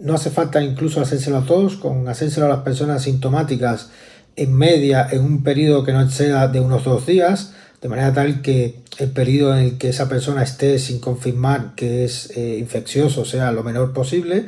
no 0.02 0.16
hace 0.16 0.32
falta 0.32 0.60
incluso 0.64 1.02
hacérselo 1.02 1.38
a 1.38 1.46
todos, 1.46 1.78
con 1.78 2.10
hacérselo 2.10 2.48
a 2.48 2.50
las 2.50 2.64
personas 2.64 3.04
sintomáticas 3.04 3.92
en 4.36 4.54
media 4.54 5.08
en 5.12 5.24
un 5.24 5.44
periodo 5.44 5.84
que 5.84 5.94
no 5.94 6.02
exceda 6.02 6.48
de 6.48 6.62
unos 6.62 6.84
dos 6.84 7.06
días 7.06 7.54
de 7.82 7.90
manera 7.90 8.14
tal 8.14 8.42
que 8.42 8.80
el 8.98 9.12
periodo 9.12 9.56
en 9.56 9.64
el 9.64 9.78
que 9.78 9.90
esa 9.90 10.10
persona 10.10 10.44
esté 10.44 10.80
sin 10.80 11.00
confirmar 11.00 11.76
que 11.76 12.06
es 12.06 12.32
eh, 12.36 12.58
infeccioso 12.58 13.26
sea 13.26 13.52
lo 13.52 13.64
menor 13.64 13.94
posible. 13.94 14.46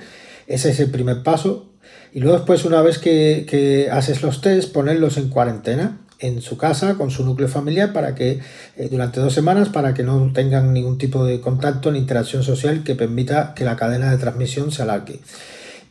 Ese 0.47 0.71
es 0.71 0.79
el 0.79 0.89
primer 0.89 1.21
paso. 1.21 1.67
Y 2.11 2.21
luego 2.21 2.37
después, 2.37 2.65
una 2.65 2.81
vez 2.81 2.97
que, 2.97 3.87
haces 3.91 4.23
los 4.23 4.41
test, 4.41 4.73
ponerlos 4.73 5.17
en 5.17 5.29
cuarentena 5.29 5.99
en 6.21 6.41
su 6.41 6.57
casa 6.57 6.95
con 6.95 7.11
su 7.11 7.23
núcleo 7.23 7.47
familiar 7.47 7.93
para 7.93 8.13
que 8.13 8.39
eh, 8.75 8.89
durante 8.91 9.21
dos 9.21 9.33
semanas 9.33 9.69
para 9.69 9.93
que 9.93 10.03
no 10.03 10.33
tengan 10.33 10.73
ningún 10.73 10.97
tipo 10.97 11.23
de 11.23 11.39
contacto 11.39 11.93
ni 11.93 11.99
interacción 11.99 12.43
social 12.43 12.83
que 12.83 12.93
permita 12.93 13.53
que 13.55 13.63
la 13.63 13.77
cadena 13.77 14.11
de 14.11 14.17
transmisión 14.17 14.71
se 14.71 14.81
alargue. 14.81 15.21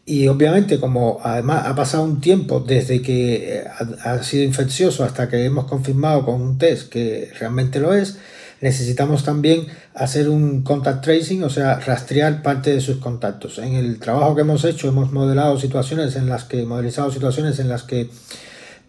Y 0.08 0.26
obviamente, 0.26 0.80
como 0.80 1.20
además 1.22 1.66
ha 1.66 1.74
pasado 1.74 2.02
un 2.02 2.22
tiempo 2.22 2.60
desde 2.60 3.02
que 3.02 3.58
eh, 3.58 3.64
ha, 4.04 4.22
sido 4.22 4.42
infeccioso 4.42 5.04
hasta 5.04 5.28
que 5.28 5.44
hemos 5.44 5.66
confirmado 5.66 6.24
con 6.24 6.40
un 6.40 6.56
test 6.56 6.88
que 6.88 7.30
realmente 7.38 7.78
lo 7.78 7.92
es, 7.92 8.16
necesitamos 8.62 9.22
también 9.22 9.66
hacer 9.94 10.30
un 10.30 10.62
contact 10.62 11.04
tracing, 11.04 11.44
o 11.44 11.50
sea, 11.50 11.78
rastrear 11.80 12.40
parte 12.40 12.72
de 12.72 12.80
sus 12.80 12.96
contactos. 12.96 13.58
En 13.58 13.74
el 13.74 13.98
trabajo 13.98 14.34
que 14.34 14.40
hemos 14.40 14.64
hecho 14.64 14.88
hemos 14.88 15.12
modelado 15.12 15.60
situaciones 15.60 16.16
en 16.16 16.30
las 16.30 16.44
que, 16.44 16.64
modelizado 16.64 17.10
situaciones 17.10 17.58
en 17.58 17.68
las 17.68 17.82
que 17.82 18.08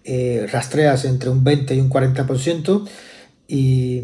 eh, 0.05 0.47
rastreas 0.49 1.03
entre 1.03 1.29
un 1.29 1.43
20 1.43 1.75
y 1.75 1.81
un 1.81 1.89
40% 1.89 2.87
y, 3.51 4.03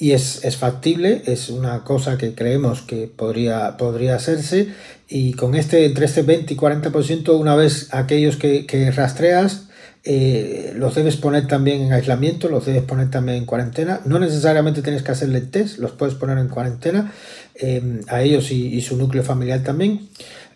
y 0.00 0.10
es, 0.10 0.44
es, 0.44 0.56
factible, 0.56 1.22
es 1.26 1.48
una 1.48 1.84
cosa 1.84 2.18
que 2.18 2.34
creemos 2.34 2.82
que 2.82 3.06
podría, 3.06 3.76
podría 3.76 4.16
hacerse 4.16 4.74
y 5.08 5.34
con 5.34 5.54
este 5.54 5.84
entre 5.86 6.06
este 6.06 6.22
20 6.22 6.54
y 6.54 6.56
40% 6.56 7.38
una 7.38 7.54
vez 7.54 7.88
aquellos 7.92 8.36
que, 8.36 8.66
que 8.66 8.90
rastreas 8.90 9.68
eh, 10.02 10.72
los 10.76 10.94
debes 10.94 11.16
poner 11.16 11.46
también 11.46 11.82
en 11.82 11.92
aislamiento, 11.92 12.48
los 12.48 12.64
debes 12.64 12.82
poner 12.82 13.10
también 13.10 13.38
en 13.38 13.44
cuarentena. 13.44 14.00
No 14.06 14.18
necesariamente 14.18 14.82
tienes 14.82 15.02
que 15.02 15.12
hacerle 15.12 15.42
test, 15.42 15.78
los 15.78 15.92
puedes 15.92 16.14
poner 16.14 16.38
en 16.38 16.48
cuarentena 16.48 17.12
eh, 17.54 18.00
a 18.08 18.22
ellos 18.22 18.50
y, 18.50 18.80
su 18.80 18.96
núcleo 18.96 19.22
familiar 19.22 19.62
también. 19.62 20.08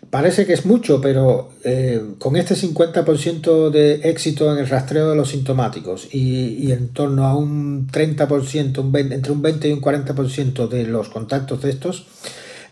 Parece 0.09 0.45
que 0.45 0.53
es 0.53 0.65
mucho, 0.65 1.01
pero 1.01 1.49
eh, 1.63 2.01
con 2.19 2.35
este 2.35 2.55
50% 2.55 3.69
de 3.69 3.95
éxito 4.09 4.51
en 4.51 4.59
el 4.59 4.69
rastreo 4.69 5.09
de 5.09 5.15
los 5.15 5.29
sintomáticos 5.29 6.07
y, 6.13 6.71
en 6.71 6.89
torno 6.89 7.25
a 7.25 7.35
un 7.35 7.87
30%, 7.87 8.79
un 8.79 8.95
entre 9.11 9.31
un 9.31 9.41
20 9.41 9.69
y 9.69 9.73
un 9.73 9.81
40% 9.81 10.67
de 10.69 10.85
los 10.85 11.09
contactos 11.09 11.61
de 11.61 11.69
estos, 11.69 12.05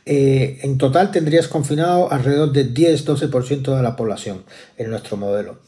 en 0.05 0.77
total 0.77 1.11
tendrías 1.11 1.47
confinado 1.47 2.11
alrededor 2.11 2.51
de 2.51 2.73
10-12% 2.73 3.75
de 3.75 3.81
la 3.81 3.95
población 3.95 4.43
en 4.77 4.89
nuestro 4.89 5.17
modelo. 5.17 5.59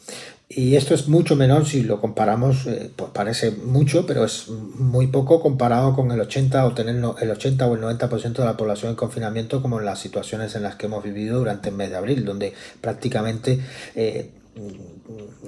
Y 0.48 0.76
esto 0.76 0.94
es 0.94 1.08
mucho 1.08 1.36
menor 1.36 1.66
si 1.66 1.82
lo 1.82 2.00
comparamos, 2.00 2.68
eh, 2.68 2.92
pues 2.96 3.10
parece 3.12 3.50
mucho, 3.52 4.06
pero 4.06 4.24
es 4.24 4.48
muy 4.48 5.08
poco 5.08 5.42
comparado 5.42 5.96
con 5.96 6.12
el 6.12 6.22
80 6.22 6.66
o 6.66 6.74
tener 6.74 6.96
el 6.96 7.32
80 7.32 7.66
o 7.66 7.76
el 7.76 7.82
90% 7.82 8.34
de 8.34 8.46
la 8.46 8.56
población 8.56 8.92
en 8.92 8.96
confinamiento, 8.96 9.62
como 9.62 9.80
en 9.80 9.86
las 9.86 10.00
situaciones 10.00 10.56
en 10.56 10.62
las 10.62 10.76
que 10.76 10.86
hemos 10.86 11.04
vivido 11.04 11.40
durante 11.40 11.70
el 11.70 11.76
mes 11.76 11.90
de 11.90 11.96
abril, 11.96 12.26
donde 12.26 12.54
prácticamente 12.80 13.60
eh, 13.96 14.30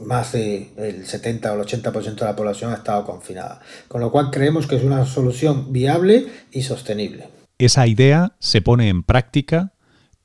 más 0.04 0.34
del 0.34 1.06
70 1.06 1.54
o 1.54 1.62
el 1.62 1.68
80% 1.68 2.16
de 2.16 2.25
la 2.25 2.36
población 2.36 2.72
ha 2.72 2.77
estado 2.77 3.06
confinada. 3.06 3.62
Con 3.88 4.01
lo 4.01 4.12
cual 4.12 4.32
creemos 4.32 4.68
que 4.68 4.77
es 4.77 4.84
una 4.84 5.06
solución 5.06 5.72
viable 5.72 6.27
y 6.51 6.63
sostenible. 6.63 7.30
Esa 7.58 7.88
idea 7.88 8.36
se 8.39 8.62
pone 8.62 8.89
en 8.89 9.04
práctica. 9.04 9.74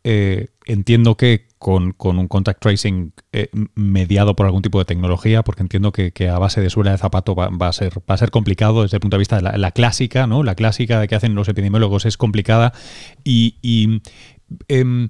Eh, 0.05 0.49
entiendo 0.67 1.17
que 1.17 1.47
con, 1.59 1.95
un 1.99 2.29
contact 2.29 2.61
tracing 2.61 3.13
eh, 3.33 3.49
mediado 3.75 4.35
por 4.37 4.47
algún 4.47 4.63
tipo 4.63 4.79
de 4.79 4.85
tecnología, 4.85 5.43
porque 5.43 5.63
entiendo 5.63 5.93
que, 5.93 6.13
a 6.29 6.39
base 6.39 6.61
de 6.61 6.71
suela 6.71 6.93
de 6.93 6.99
zapato 6.99 7.35
va, 7.35 7.49
a 7.69 7.73
ser, 7.73 7.99
va 7.99 8.15
a 8.15 8.19
ser 8.19 8.31
complicado 8.31 8.83
desde 8.83 8.97
el 8.97 9.01
punto 9.01 9.17
de 9.17 9.21
vista 9.21 9.37
de 9.41 9.59
la, 9.59 9.71
clásica, 9.71 10.27
¿no? 10.27 10.43
La 10.43 10.55
clásica 10.55 11.01
de 11.01 11.09
que 11.09 11.15
hacen 11.15 11.35
los 11.35 11.49
epidemiólogos 11.49 12.05
es 12.05 12.17
complicada 12.17 12.73
y, 13.25 14.01
em, 14.69 15.09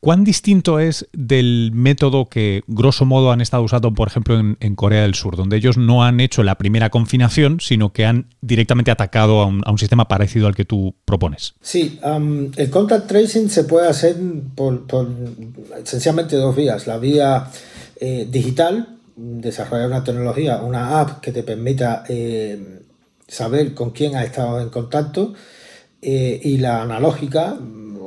¿Cuán 0.00 0.24
distinto 0.24 0.78
es 0.78 1.06
del 1.12 1.72
método 1.74 2.24
que, 2.24 2.62
grosso 2.66 3.04
modo, 3.04 3.32
han 3.32 3.42
estado 3.42 3.62
usando, 3.62 3.92
por 3.92 4.08
ejemplo, 4.08 4.38
en, 4.38 4.74
Corea 4.74 5.02
del 5.02 5.14
Sur, 5.14 5.36
donde 5.36 5.58
ellos 5.58 5.76
no 5.76 6.02
han 6.02 6.20
hecho 6.20 6.42
la 6.42 6.56
primera 6.56 6.88
confinación, 6.88 7.60
sino 7.60 7.92
que 7.92 8.06
han 8.06 8.26
directamente 8.40 8.90
atacado 8.90 9.42
a 9.42 9.46
un, 9.46 9.78
sistema 9.78 10.08
parecido 10.08 10.46
al 10.46 10.54
que 10.54 10.64
tú 10.64 10.94
propones? 11.04 11.52
Sí, 11.60 12.00
el 12.56 12.70
contact 12.70 13.08
tracing 13.08 13.50
se 13.50 13.64
puede 13.64 13.88
hacer 13.88 14.16
por, 14.54 14.86
esencialmente 15.82 16.36
dos 16.36 16.56
vías. 16.56 16.86
La 16.86 16.96
vía 16.96 17.48
eh, 17.96 18.26
digital, 18.30 18.96
desarrollar 19.16 19.88
una 19.88 20.02
tecnología, 20.02 20.62
una 20.62 20.98
app 21.00 21.20
que 21.20 21.30
te 21.30 21.42
permita 21.42 22.04
eh, 22.08 22.80
saber 23.28 23.74
con 23.74 23.90
quién 23.90 24.16
ha 24.16 24.24
estado 24.24 24.62
en 24.62 24.70
contacto, 24.70 25.34
eh, 26.02 26.40
y 26.42 26.56
la 26.56 26.80
analógica, 26.80 27.58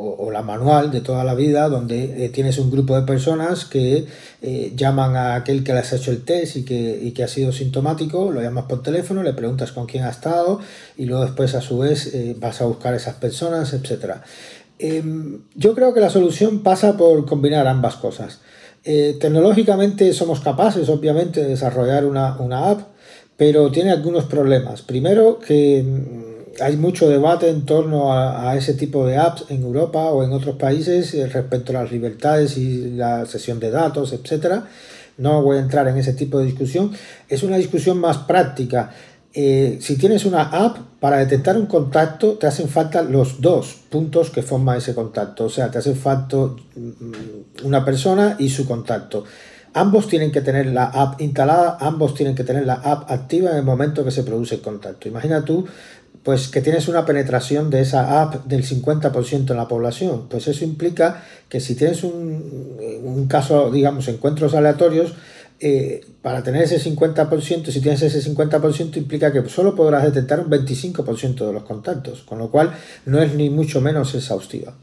o, 0.04 0.32
la 0.32 0.42
manual 0.42 0.92
de 0.92 1.02
toda 1.02 1.24
la 1.24 1.34
vida, 1.34 1.70
donde 1.70 2.26
eh, 2.26 2.30
tienes 2.30 2.58
un 2.58 2.70
grupo 2.70 2.96
de 2.96 3.06
personas 3.06 3.66
que 3.66 4.06
eh, 4.42 4.74
llaman 4.76 5.16
a 5.16 5.36
aquel 5.36 5.64
que 5.64 5.74
les 5.74 5.92
ha 5.94 5.96
hecho 5.96 6.12
el 6.12 6.24
test 6.24 6.58
y 6.58 6.66
que, 6.66 7.14
que, 7.16 7.24
ha 7.24 7.28
sido 7.28 7.52
sintomático, 7.52 8.32
lo 8.32 8.42
llamas 8.42 8.66
por 8.66 8.84
teléfono, 8.84 9.24
le 9.24 9.34
preguntas 9.34 9.72
con 9.72 9.86
quién 9.86 10.04
ha 10.04 10.10
estado 10.10 10.60
y 10.98 11.06
luego 11.06 11.24
después 11.24 11.56
a 11.56 11.62
su 11.62 11.80
vez 11.80 12.14
eh, 12.14 12.36
vas 12.40 12.62
a 12.62 12.66
buscar 12.66 12.94
a 12.94 12.98
esas 12.98 13.16
personas, 13.16 13.74
etc. 13.74 14.16
Em, 14.80 15.40
yo 15.56 15.74
creo 15.74 15.94
que 15.94 16.00
la 16.00 16.10
solución 16.10 16.64
pasa 16.64 16.98
por 16.98 17.26
combinar 17.26 17.68
ambas 17.68 17.96
cosas. 17.96 18.40
tecnológicamente 18.84 20.12
somos 20.14 20.42
capaces, 20.42 20.90
obviamente, 20.90 21.42
de 21.42 21.50
desarrollar 21.50 22.06
una, 22.06 22.36
una 22.42 22.70
app, 22.70 22.82
pero 23.38 23.72
tiene 23.72 23.92
algunos 23.92 24.26
problemas. 24.26 24.82
Primero, 24.82 25.40
que 25.40 26.33
hay 26.62 26.78
mucho 26.78 27.10
debate 27.10 27.50
en 27.50 27.66
torno 27.66 28.14
a, 28.14 28.56
ese 28.56 28.74
tipo 28.74 29.06
de 29.06 29.18
apps 29.18 29.46
en 29.50 29.64
Europa 29.64 30.12
o 30.12 30.24
en 30.24 30.32
otros 30.34 30.56
países 30.56 31.14
eh, 31.14 31.28
respecto 31.28 31.72
a 31.72 31.84
las 31.84 31.92
libertades 31.92 32.58
y 32.58 32.92
la 32.92 33.26
sesión 33.26 33.60
de 33.60 33.72
datos, 33.72 34.14
etcétera. 34.14 34.68
No 35.18 35.42
voy 35.42 35.58
a 35.58 35.62
entrar 35.62 35.88
en 35.88 35.98
ese 35.98 36.14
tipo 36.14 36.40
de 36.40 36.46
discusión. 36.46 36.92
Es 37.28 37.44
una 37.44 37.58
discusión 37.58 38.00
más 38.00 38.20
práctica. 38.20 38.92
Eh, 39.34 39.80
si 39.82 39.98
tienes 39.98 40.26
una 40.26 40.44
app, 40.44 40.78
para 41.00 41.18
detectar 41.18 41.58
un 41.58 41.66
contacto 41.66 42.34
te 42.34 42.46
hacen 42.46 42.70
falta 42.70 43.02
los 43.02 43.42
dos 43.42 43.76
puntos 43.90 44.30
que 44.30 44.44
forman 44.44 44.78
ese 44.78 44.94
contacto. 44.94 45.46
O 45.46 45.50
sea, 45.50 45.72
te 45.72 45.80
hace 45.80 45.96
falta 45.96 46.38
mm, 46.38 47.64
una 47.64 47.84
persona 47.84 48.36
y 48.40 48.50
su 48.50 48.68
contacto. 48.68 49.24
Ambos 49.76 50.08
tienen 50.08 50.32
que 50.32 50.42
tener 50.42 50.68
la 50.68 50.86
app 50.86 51.20
instalada, 51.20 51.78
ambos 51.80 52.14
tienen 52.14 52.36
que 52.36 52.44
tener 52.44 52.66
la 52.66 52.76
app 52.76 53.10
activa 53.10 53.52
en 53.52 53.58
el 53.58 53.64
momento 53.64 54.06
que 54.06 54.12
se 54.12 54.24
produce 54.24 54.56
el 54.56 54.62
contacto. 54.62 55.08
Imagina 55.08 55.44
tú 55.44 55.66
pues 56.22 56.48
que 56.48 56.62
tienes 56.62 56.88
una 56.88 57.06
penetración 57.06 57.70
de 57.70 57.82
esa 57.82 58.22
app 58.22 58.46
del 58.46 58.64
50% 58.64 59.52
en 59.52 59.58
la 59.58 59.68
población. 59.68 60.28
Pues 60.30 60.48
eso 60.48 60.64
implica 60.64 61.24
que 61.50 61.60
si 61.60 61.76
tienes 61.76 62.04
un, 62.04 63.28
caso, 63.28 63.72
digamos, 63.72 64.08
encuentros 64.08 64.54
aleatorios, 64.54 65.14
eh, 65.60 66.06
para 66.22 66.44
tener 66.44 66.64
ese 66.64 66.80
50%, 66.80 67.72
si 67.72 67.82
tienes 67.82 68.02
ese 68.02 68.22
50%, 68.22 68.98
implica 68.98 69.32
que 69.32 69.48
solo 69.50 69.76
podrás 69.76 70.04
detectar 70.04 70.40
un 70.40 70.50
25% 70.50 71.46
de 71.46 71.54
los 71.54 71.64
contactos, 71.64 72.24
con 72.24 72.40
lo 72.40 72.50
cual 72.50 72.74
no 73.06 73.22
es 73.22 73.34
ni 73.36 73.50
mucho 73.50 73.82
menos 73.82 74.14
exhaustiva. 74.16 74.74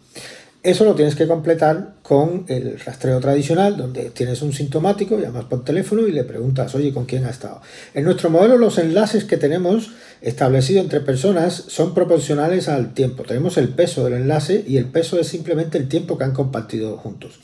Eso 0.63 0.85
lo 0.85 0.95
tienes 0.95 1.15
que 1.15 1.27
completar 1.27 1.95
con 2.03 2.45
el 2.49 2.79
rastreo 2.79 3.19
tradicional, 3.19 3.79
donde 3.79 4.11
tienes 4.11 4.43
un 4.43 4.53
sintomático, 4.53 5.19
llamas 5.19 5.47
por 5.47 5.65
teléfono 5.65 6.07
y 6.07 6.13
le 6.13 6.23
preguntas, 6.23 6.75
oye, 6.75 6.93
¿con 6.93 7.07
quién 7.07 7.25
ha 7.25 7.31
estado? 7.31 7.63
En 7.95 8.05
nuestro 8.05 8.29
modelo 8.29 8.59
los 8.59 8.77
enlaces 8.77 9.25
que 9.25 9.39
tenemos 9.39 9.93
establecidos 10.21 10.85
entre 10.85 11.01
personas 11.01 11.55
son 11.55 11.95
proporcionales 11.95 12.69
al 12.69 12.93
tiempo. 12.93 13.23
Tenemos 13.23 13.57
el 13.57 13.71
peso 13.71 14.05
del 14.05 14.15
enlace 14.15 14.63
y 14.67 14.77
el 14.77 14.85
peso 14.85 15.19
es 15.19 15.29
simplemente 15.29 15.79
el 15.79 15.89
tiempo 15.89 16.19
que 16.19 16.25
han 16.25 16.35
compartido 16.35 16.99
juntos. 16.99 17.41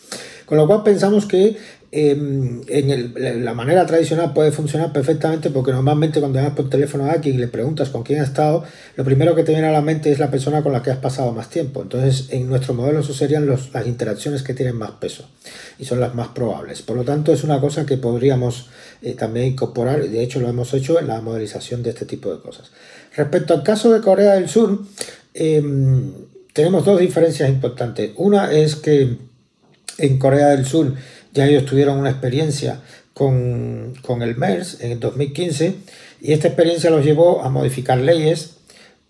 Con 0.47 0.59
lo 0.59 0.67
cual 0.67 0.83
pensamos 0.85 1.27
que 1.27 1.57
Em, 1.93 2.61
en 2.69 3.45
la 3.45 3.55
manera 3.55 3.87
tradicional 3.87 4.35
puede 4.35 4.53
funcionar 4.53 4.93
perfectamente 4.93 5.49
porque 5.49 5.73
normalmente 5.73 6.21
cuando 6.21 6.39
llamas 6.39 6.55
por 6.55 6.69
teléfono 6.69 7.07
a 7.07 7.13
alguien 7.13 7.37
y 7.37 7.39
le 7.39 7.49
preguntas 7.49 7.89
con 7.89 8.03
quién 8.03 8.21
ha 8.21 8.25
estado, 8.25 8.65
lo 8.97 9.05
primero 9.05 9.35
que 9.35 9.45
te 9.45 9.53
viene 9.53 9.69
a 9.69 9.73
la 9.73 9.81
mente 9.81 10.11
es 10.11 10.19
la 10.19 10.31
persona 10.31 10.63
con 10.63 10.73
la 10.73 10.83
que 10.83 10.91
has 10.91 10.99
pasado 10.99 11.33
más 11.33 11.49
tiempo. 11.49 11.81
Entonces, 11.81 12.27
en 12.31 12.49
nuestro 12.49 12.75
modelo 12.75 13.01
eso 13.01 13.15
serían 13.15 13.47
las 13.49 13.87
interacciones 13.87 14.43
que 14.43 14.53
tienen 14.53 14.77
más 14.77 14.91
peso 14.91 15.27
y 15.79 15.87
son 15.87 16.01
las 16.01 16.15
más 16.15 16.29
probables. 16.29 16.83
Por 16.83 16.97
lo 16.97 17.05
tanto, 17.05 17.33
es 17.33 17.45
una 17.45 17.61
cosa 17.61 17.87
que 17.87 17.97
podríamos 17.97 18.69
eh, 19.01 19.15
también 19.15 19.47
incorporar 19.47 20.05
y 20.05 20.09
de 20.09 20.23
hecho 20.23 20.41
lo 20.41 20.49
hemos 20.49 20.75
hecho 20.75 20.99
en 20.99 21.07
la 21.07 21.23
modelización 21.23 21.83
de 21.83 21.91
este 21.91 22.05
tipo 22.05 22.31
de 22.31 22.43
cosas. 22.43 22.73
Respecto 23.17 23.55
al 23.55 23.63
caso 23.63 23.91
de 23.91 24.03
Corea 24.03 24.35
del 24.35 24.51
Sur, 24.51 24.83
em, 25.33 26.13
tenemos 26.53 26.85
dos 26.85 27.01
diferencias 27.01 27.49
importantes. 27.49 28.11
Una 28.17 28.53
es 28.53 28.77
que 28.77 29.17
en 29.99 30.19
Corea 30.19 30.49
del 30.49 30.67
Sur 30.67 30.95
ya 31.37 31.47
ellos 31.47 31.67
tuvieron 31.67 31.99
una 31.99 32.11
experiencia 32.11 32.81
con, 33.13 33.95
el 34.23 34.37
MERS 34.37 34.81
en 34.81 34.93
el 34.93 35.01
2015 35.01 35.75
y 36.21 36.33
esta 36.33 36.49
experiencia 36.49 36.91
los 36.91 37.05
llevó 37.05 37.43
a 37.43 37.51
modificar 37.51 37.99
leyes 37.99 38.57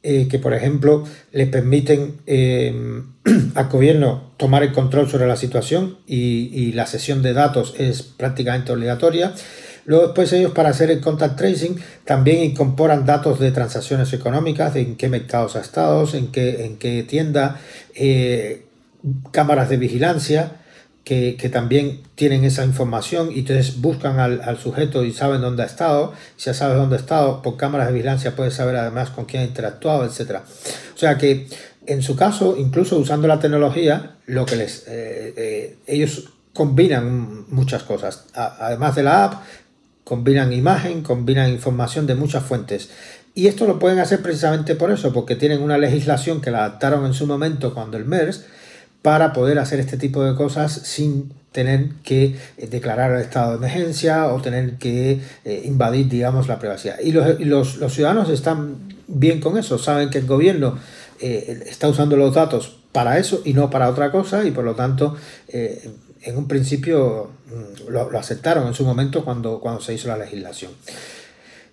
eh, 0.03 0.29
que, 0.29 0.39
por 0.39 0.55
ejemplo, 0.55 1.05
les 1.33 1.49
permiten 1.49 2.17
eh, 2.27 3.03
al 3.55 3.69
gobierno 3.69 4.33
tomar 4.37 4.63
el 4.63 4.73
control 4.73 5.09
sobre 5.09 5.27
la 5.27 5.37
situación 5.37 5.99
y, 6.07 6.73
la 6.73 6.87
sesión 6.87 7.23
de 7.23 7.33
datos 7.33 7.75
es 7.79 8.03
prácticamente 8.03 8.73
obligatoria. 8.73 9.33
Luego 9.85 10.07
después 10.07 10.33
ellos 10.33 10.53
para 10.53 10.71
hacer 10.71 10.91
el 10.91 11.01
contact 11.01 11.37
tracing 11.37 11.77
también 12.05 12.43
incorporan 12.43 13.07
datos 13.07 13.39
de 13.39 13.53
transacciones 13.53 14.13
económicas, 14.13 14.75
de 14.75 14.81
en 14.81 14.97
qué 14.97 15.09
mercados 15.09 15.55
ha 15.57 15.61
estado, 15.61 16.09
en 16.13 16.33
qué, 16.33 16.65
en 16.65 16.77
qué 16.77 17.05
tienda, 17.05 17.61
eh, 17.95 18.67
cámaras 19.31 19.69
de 19.69 19.77
vigilancia, 19.77 20.61
que, 21.07 21.51
también 21.53 22.01
tienen 22.17 22.45
esa 22.45 22.65
información 22.65 23.31
y 23.33 23.39
entonces 23.39 23.81
buscan 23.81 24.19
al, 24.19 24.59
sujeto 24.59 25.05
y 25.05 25.13
saben 25.13 25.41
dónde 25.41 25.63
ha 25.63 25.67
estado. 25.67 26.13
Si 26.37 26.47
ya 26.47 26.55
sabes 26.55 26.77
dónde 26.77 26.97
ha 26.97 26.99
estado, 26.99 27.43
por 27.43 27.57
cámaras 27.57 27.87
de 27.87 27.93
vigilancia 27.93 28.35
puedes 28.35 28.55
saber 28.55 28.75
además 28.75 29.11
con 29.11 29.25
quién 29.25 29.45
ha 29.45 29.47
interactuado, 29.47 30.05
etc. 30.05 30.41
O 30.95 30.99
sea 30.99 31.17
que 31.17 31.47
en 31.87 32.03
su 32.03 32.17
caso, 32.17 32.57
incluso 32.59 32.99
usando 32.99 33.29
la 33.29 33.39
tecnología, 33.39 34.17
lo 34.27 34.47
que 34.47 34.57
les 34.57 34.83
eh, 34.89 35.33
eh, 35.37 35.79
ellos 35.87 36.31
combinan 36.53 37.45
muchas 37.51 37.85
cosas. 37.85 38.25
además 38.35 38.97
de 38.97 39.05
la 39.05 39.27
app, 39.27 39.35
combinan 40.03 40.53
imagen, 40.53 41.03
combinan 41.03 41.51
información 41.51 42.09
de 42.09 42.17
muchas 42.17 42.43
fuentes. 42.43 42.91
Y 43.33 43.47
esto 43.47 43.69
lo 43.69 43.79
pueden 43.79 44.01
hacer 44.01 44.23
precisamente 44.23 44.75
por 44.75 44.91
eso, 44.91 45.13
porque 45.13 45.37
tienen 45.37 45.63
una 45.63 45.79
legislación 45.79 46.41
que 46.41 46.51
la 46.51 46.65
adaptaron 46.65 47.07
en 47.07 47.15
su 47.15 47.29
momento 47.29 47.75
cuando 47.75 47.97
el 47.97 48.07
MERS 48.07 48.47
para 49.07 49.33
poder 49.33 49.61
hacer 49.61 49.79
este 49.79 49.99
tipo 49.99 50.25
de 50.25 50.35
cosas 50.35 50.73
sin 50.73 51.33
tener 51.53 51.91
que 52.03 52.35
eh, 52.57 52.67
declarar 52.67 53.13
el 53.13 53.21
estado 53.21 53.53
de 53.53 53.59
emergencia 53.59 54.27
o 54.27 54.43
tener 54.43 54.79
que 54.79 55.21
eh, 55.45 55.63
invadir, 55.65 56.09
digamos, 56.09 56.49
la 56.49 56.59
privacidad. 56.59 56.99
Y 56.99 57.13
los, 57.13 57.79
ciudadanos 57.89 58.29
están 58.31 58.97
bien 59.07 59.41
con 59.41 59.59
eso, 59.59 59.79
saben 59.79 60.11
que 60.11 60.19
el 60.19 60.27
gobierno 60.27 60.77
eh, 61.21 61.63
está 61.67 61.87
usando 61.87 62.17
los 62.17 62.35
datos 62.35 62.79
para 62.91 63.17
eso 63.19 63.43
y 63.45 63.53
no 63.53 63.71
para 63.71 63.91
otra 63.91 64.11
cosa 64.11 64.45
y 64.45 64.51
por 64.51 64.65
lo 64.65 64.75
tanto 64.75 65.17
en 65.47 66.37
un 66.37 66.49
principio 66.49 67.31
mm, 67.47 67.93
lo, 67.93 68.19
aceptaron 68.19 68.67
en 68.67 68.75
su 68.75 68.85
momento 68.85 69.25
cuando, 69.25 69.61
cuando 69.61 69.81
se 69.81 69.95
hizo 69.95 70.09
la 70.09 70.17
legislación. 70.17 70.73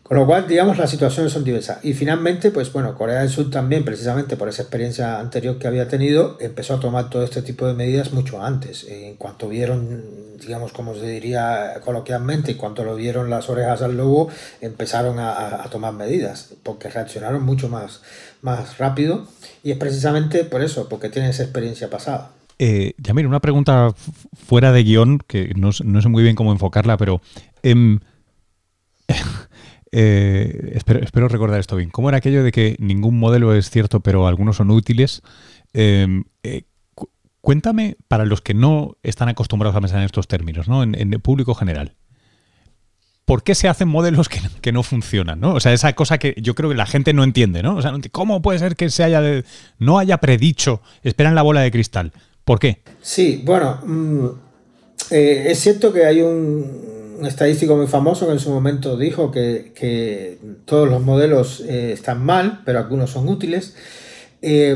Con 0.04 0.18
lo 0.18 0.26
cual, 0.26 0.50
digamos, 0.50 0.78
las 0.78 0.92
situaciones 0.92 1.32
son 1.32 1.46
diversas. 1.46 1.84
Y 1.84 1.94
finalmente, 1.94 2.52
pues 2.52 2.72
bueno, 2.74 2.94
Corea 2.94 3.22
del 3.22 3.30
Sur 3.30 3.50
también, 3.50 3.86
precisamente 3.86 4.36
por 4.36 4.50
esa 4.50 4.64
experiencia 4.64 5.18
anterior 5.18 5.58
que 5.58 5.66
había 5.66 5.88
tenido, 5.88 6.38
empezó 6.42 6.74
a 6.74 6.80
tomar 6.82 7.10
todo 7.10 7.24
este 7.24 7.42
tipo 7.42 7.66
de 7.66 7.74
medidas 7.74 8.12
mucho 8.12 8.44
antes. 8.44 8.84
En 8.84 9.16
cuanto 9.16 9.48
vieron, 9.48 10.04
digamos, 10.42 10.74
como 10.74 10.94
se 10.94 11.08
diría 11.08 11.80
coloquialmente, 11.86 12.52
en 12.52 12.58
cuanto 12.58 12.84
lo 12.84 12.98
vieron 12.98 13.30
las 13.30 13.50
orejas 13.50 13.82
al 13.82 13.96
lobo, 13.96 14.28
empezaron 14.60 15.20
a, 15.20 15.64
tomar 15.72 15.94
medidas, 15.94 16.54
porque 16.64 16.90
reaccionaron 16.90 17.42
mucho 17.42 17.70
más, 17.70 18.02
más 18.42 18.78
rápido. 18.78 19.26
Y 19.64 19.72
es 19.72 19.78
precisamente 19.78 20.44
por 20.44 20.62
eso, 20.62 20.90
porque 20.90 21.08
tienen 21.08 21.32
esa 21.32 21.44
experiencia 21.44 21.90
pasada. 21.90 22.32
Eh, 22.60 22.94
ya 22.98 23.14
mira, 23.14 23.30
una 23.30 23.40
pregunta 23.40 23.94
fuera 24.46 24.74
de 24.74 24.84
guion, 24.84 25.20
que 25.26 25.54
no, 25.56 25.72
sé 25.72 25.86
muy 25.86 26.24
bien 26.24 26.36
cómo 26.36 26.52
enfocarla, 26.52 26.98
pero... 26.98 27.22
Em, 27.62 28.02
Eh, 29.96 30.72
espero, 30.74 31.28
recordar 31.28 31.60
esto 31.60 31.76
bien. 31.76 31.92
¿Cómo 31.92 32.10
era 32.10 32.18
aquello 32.18 32.44
de 32.44 32.52
que 32.52 32.76
ningún 32.80 33.20
modelo 33.20 33.54
es 33.54 33.70
cierto, 33.70 34.00
pero 34.00 34.26
algunos 34.26 34.58
son 34.58 34.72
útiles? 34.72 35.22
Em, 35.72 36.24
eh, 36.42 36.64
cuéntame, 37.42 37.96
para 38.08 38.26
los 38.26 38.42
que 38.42 38.56
no 38.56 38.98
están 39.04 39.30
acostumbrados 39.30 39.76
a 39.76 39.82
pensar 39.82 40.00
en 40.00 40.06
estos 40.06 40.28
términos, 40.28 40.68
¿no? 40.68 40.82
en, 40.82 40.96
el 40.96 41.20
público 41.20 41.54
general. 41.54 41.94
¿Por 43.26 43.44
qué 43.44 43.54
se 43.54 43.68
hacen 43.68 43.88
modelos 43.88 44.30
que, 44.30 44.72
no 44.72 44.82
funcionan? 44.82 45.40
¿no? 45.40 45.54
O 45.54 45.60
sea, 45.60 45.74
esa 45.74 45.94
cosa 45.94 46.18
que 46.18 46.34
yo 46.42 46.56
creo 46.56 46.72
que 46.72 46.76
la 46.76 46.88
gente 46.88 47.14
no 47.14 47.24
entiende, 47.24 47.62
¿no? 47.62 47.76
O 47.76 47.82
sea, 47.82 47.94
¿cómo 48.12 48.42
puede 48.42 48.58
ser 48.58 48.76
que 48.76 48.90
se 48.90 49.04
haya 49.04 49.22
no 49.78 50.00
haya 50.00 50.18
predicho, 50.18 50.82
esperan 51.04 51.36
la 51.36 51.44
bola 51.44 51.62
de 51.62 51.72
cristal? 51.72 52.14
¿Por 52.44 52.60
qué? 52.60 52.82
Sí, 53.02 53.42
bueno, 53.46 53.80
mm, 53.86 54.28
eh, 55.12 55.46
es 55.50 55.60
cierto 55.60 55.94
que 55.94 56.04
hay 56.04 56.22
un, 56.22 57.03
un 57.24 57.28
estadístico 57.28 57.78
muy 57.78 57.88
famoso 57.88 58.28
que 58.28 58.34
en 58.34 58.40
su 58.40 58.50
momento 58.50 58.98
dijo 58.98 59.32
que, 59.32 60.38
todos 60.66 60.90
los 60.90 61.02
modelos 61.02 61.62
eh, 61.62 61.94
están 61.94 62.22
mal, 62.26 62.62
pero 62.66 62.80
algunos 62.80 63.12
son 63.12 63.30
útiles. 63.30 63.76
Eh, 64.42 64.76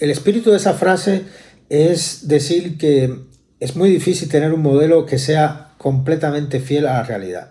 el 0.00 0.10
espíritu 0.10 0.50
de 0.50 0.56
esa 0.56 0.72
frase 0.72 1.24
es 1.68 2.28
decir 2.28 2.78
que 2.78 3.14
es 3.60 3.76
muy 3.76 3.90
difícil 3.90 4.30
tener 4.30 4.54
un 4.54 4.62
modelo 4.62 5.04
que 5.04 5.18
sea 5.18 5.74
completamente 5.76 6.60
fiel 6.60 6.86
a 6.86 6.94
la 6.94 7.02
realidad. 7.02 7.50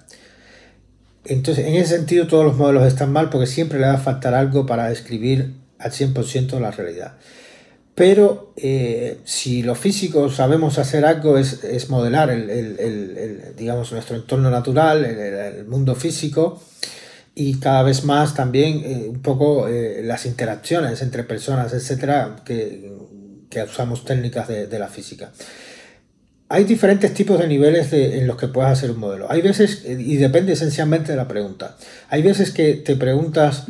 Entonces, 1.24 1.68
en 1.68 1.76
ese 1.76 1.98
sentido, 1.98 2.26
todos 2.26 2.44
los 2.44 2.58
modelos 2.58 2.88
están 2.88 3.12
mal 3.12 3.30
porque 3.30 3.46
siempre 3.46 3.80
le 3.80 3.86
va 3.86 3.94
a 3.94 3.98
faltar 4.00 4.34
algo 4.34 4.66
para 4.66 4.90
describir 4.90 5.54
al 5.78 5.92
100% 5.92 6.60
la 6.60 6.72
realidad. 6.72 7.14
Pero 7.94 8.54
eh, 8.56 9.20
si 9.26 9.64
los 9.64 9.78
físicos 9.78 10.36
sabemos 10.36 10.78
hacer 10.78 11.04
algo 11.04 11.38
es, 11.38 11.90
modelar 11.90 12.30
el, 12.30 13.54
digamos, 13.58 13.92
nuestro 13.92 14.16
entorno 14.16 14.50
natural, 14.50 15.04
el, 15.04 15.66
mundo 15.66 15.96
físico 15.96 16.62
y 17.36 17.60
cada 17.60 17.84
vez 17.84 18.04
más 18.04 18.34
también 18.34 18.82
eh, 18.84 19.08
un 19.10 19.22
poco 19.22 19.68
eh, 19.68 20.02
las 20.04 20.26
interacciones 20.26 21.02
entre 21.02 21.24
personas, 21.24 21.74
etcétera, 21.74 22.38
que, 22.46 22.92
usamos 23.66 24.06
técnicas 24.06 24.48
de, 24.48 24.80
la 24.80 24.88
física. 24.88 25.34
Hay 26.48 26.64
diferentes 26.64 27.14
tipos 27.14 27.38
de 27.38 27.48
niveles 27.48 27.92
en 27.92 28.26
los 28.26 28.38
que 28.38 28.48
puedes 28.48 28.72
hacer 28.72 28.92
un 28.92 29.00
modelo. 29.00 29.30
Hay 29.30 29.42
veces, 29.42 29.84
y 29.86 30.16
depende 30.16 30.54
esencialmente 30.54 31.12
de 31.12 31.18
la 31.18 31.28
pregunta, 31.28 31.76
hay 32.10 32.22
veces 32.22 32.52
que 32.52 32.76
te 32.76 32.96
preguntas 32.96 33.66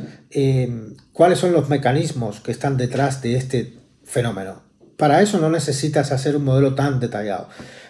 cuáles 1.14 1.40
son 1.40 1.52
los 1.52 1.68
mecanismos 1.68 2.42
que 2.42 2.52
están 2.52 2.78
detrás 2.78 3.24
de 3.24 3.36
este 3.36 3.81
fenómeno. 4.12 4.62
Para 4.98 5.22
eso 5.22 5.40
no 5.40 5.50
necesitas 5.50 6.12
hacer 6.12 6.36
un 6.36 6.44
modelo 6.44 6.76
tan 6.76 7.00
detallado. 7.00 7.48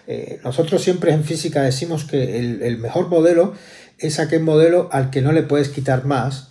Eh, 0.07 0.39
nosotros 0.43 0.81
siempre 0.81 1.11
en 1.11 1.23
física 1.23 1.61
decimos 1.61 2.05
que 2.05 2.39
el, 2.39 2.77
mejor 2.77 3.09
modelo 3.09 3.53
es 3.97 4.19
aquel 4.19 4.43
modelo 4.43 4.87
al 4.91 5.09
que 5.09 5.21
no 5.21 5.31
le 5.31 5.43
puedes 5.43 5.69
quitar 5.69 6.05
más, 6.05 6.49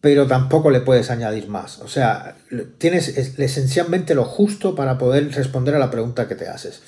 pero 0.00 0.26
tampoco 0.26 0.70
le 0.70 0.80
puedes 0.80 1.10
añadir 1.10 1.48
más. 1.48 1.78
O 1.80 1.88
sea, 1.88 2.36
tienes 2.78 3.08
esencialmente 3.38 4.14
lo 4.14 4.24
justo 4.24 4.74
para 4.74 4.98
poder 4.98 5.32
responder 5.32 5.74
a 5.74 5.78
la 5.78 5.90
pregunta 5.90 6.26
que 6.26 6.34
te 6.34 6.48
haces. 6.48 6.82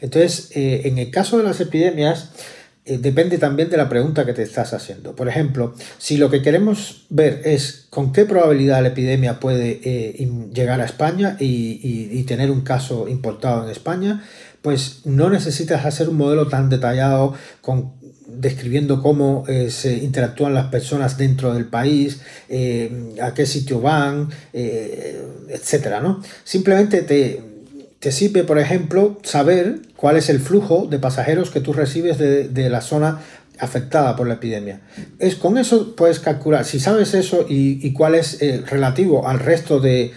Entonces, 0.00 0.50
eh, 0.54 0.82
en 0.84 0.98
el 0.98 1.10
caso 1.10 1.38
de 1.38 1.44
las 1.44 1.60
epidemias, 1.60 2.30
eh, 2.86 2.96
depende 2.96 3.36
también 3.36 3.68
de 3.68 3.76
la 3.76 3.90
pregunta 3.90 4.24
que 4.24 4.32
te 4.32 4.42
estás 4.42 4.72
haciendo. 4.72 5.14
Por 5.14 5.28
ejemplo, 5.28 5.74
si 5.98 6.16
lo 6.16 6.30
que 6.30 6.40
queremos 6.40 7.04
ver 7.10 7.42
es 7.44 7.86
con 7.90 8.10
qué 8.12 8.24
probabilidad 8.24 8.80
la 8.80 8.88
epidemia 8.88 9.38
puede 9.38 9.80
eh, 9.84 10.28
llegar 10.52 10.80
a 10.80 10.86
España 10.86 11.36
y, 11.38 12.24
tener 12.24 12.50
un 12.50 12.60
caso 12.62 13.08
importado 13.08 13.64
en 13.64 13.70
España, 13.70 14.24
pues 14.62 15.00
no 15.04 15.30
necesitas 15.30 15.84
hacer 15.84 16.08
un 16.08 16.16
modelo 16.16 16.48
tan 16.48 16.70
detallado 16.70 17.34
con 17.60 17.92
describiendo 18.28 19.02
cómo 19.02 19.44
eh, 19.48 19.70
se 19.70 19.98
interactúan 19.98 20.54
las 20.54 20.66
personas 20.68 21.18
dentro 21.18 21.52
del 21.52 21.66
país, 21.66 22.20
a 23.20 23.34
qué 23.34 23.46
sitio 23.46 23.80
van, 23.80 24.28
etcétera, 24.52 26.00
¿no? 26.00 26.22
Simplemente 26.44 27.02
te, 27.02 27.49
te 28.00 28.12
sirve, 28.12 28.44
por 28.44 28.58
ejemplo, 28.58 29.18
saber 29.22 29.80
cuál 29.94 30.16
es 30.16 30.30
el 30.30 30.40
flujo 30.40 30.86
de 30.90 30.98
pasajeros 30.98 31.50
que 31.50 31.60
tú 31.60 31.74
recibes 31.74 32.18
de, 32.18 32.48
de 32.48 32.70
la 32.70 32.80
zona 32.80 33.20
afectada 33.60 34.16
por 34.16 34.26
la 34.26 34.34
epidemia. 34.34 34.80
Es, 35.18 35.36
con 35.36 35.58
eso 35.58 35.94
puedes 35.94 36.18
calcular, 36.18 36.64
si 36.64 36.80
sabes 36.80 37.14
eso 37.14 37.46
y, 37.48 37.92
cuál 37.92 38.14
es 38.14 38.40
eh, 38.40 38.62
relativo 38.66 39.28
al 39.28 39.38
resto 39.38 39.80
de, 39.80 40.12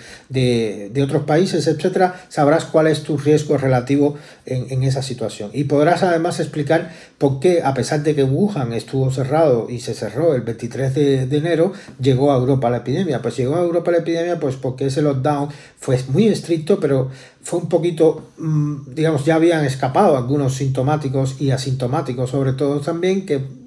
otros 1.03 1.23
países, 1.23 1.67
etcétera, 1.67 2.25
sabrás 2.29 2.65
cuál 2.65 2.87
es 2.87 3.03
tu 3.03 3.17
riesgo 3.17 3.57
relativo 3.57 4.15
en, 4.45 4.83
esa 4.83 5.01
situación. 5.01 5.51
Y 5.53 5.65
podrás 5.65 6.03
además 6.03 6.39
explicar 6.39 6.91
por 7.17 7.39
qué, 7.39 7.61
a 7.63 7.73
pesar 7.73 8.03
de 8.03 8.15
que 8.15 8.23
Wuhan 8.23 8.73
estuvo 8.73 9.11
cerrado 9.11 9.67
y 9.69 9.79
se 9.79 9.93
cerró 9.93 10.33
el 10.35 10.41
23 10.41 10.93
de, 10.93 11.37
enero, 11.37 11.73
llegó 11.99 12.31
a 12.31 12.37
Europa 12.37 12.69
la 12.69 12.77
epidemia. 12.77 13.21
Pues 13.21 13.37
llegó 13.37 13.55
a 13.55 13.61
Europa 13.61 13.91
la 13.91 13.97
epidemia 13.99 14.39
pues 14.39 14.55
porque 14.55 14.87
ese 14.87 15.01
lockdown 15.01 15.49
fue 15.79 15.99
muy 16.09 16.27
estricto, 16.27 16.79
pero 16.79 17.11
fue 17.43 17.59
un 17.59 17.69
poquito, 17.69 18.29
mm, 18.37 18.93
digamos, 18.95 19.25
ya 19.25 19.35
habían 19.35 19.65
escapado 19.65 20.17
algunos 20.17 20.55
sintomáticos 20.55 21.39
y 21.39 21.51
asintomáticos, 21.51 22.29
sobre 22.29 22.53
todo 22.53 22.79
también, 22.79 23.25
que 23.25 23.63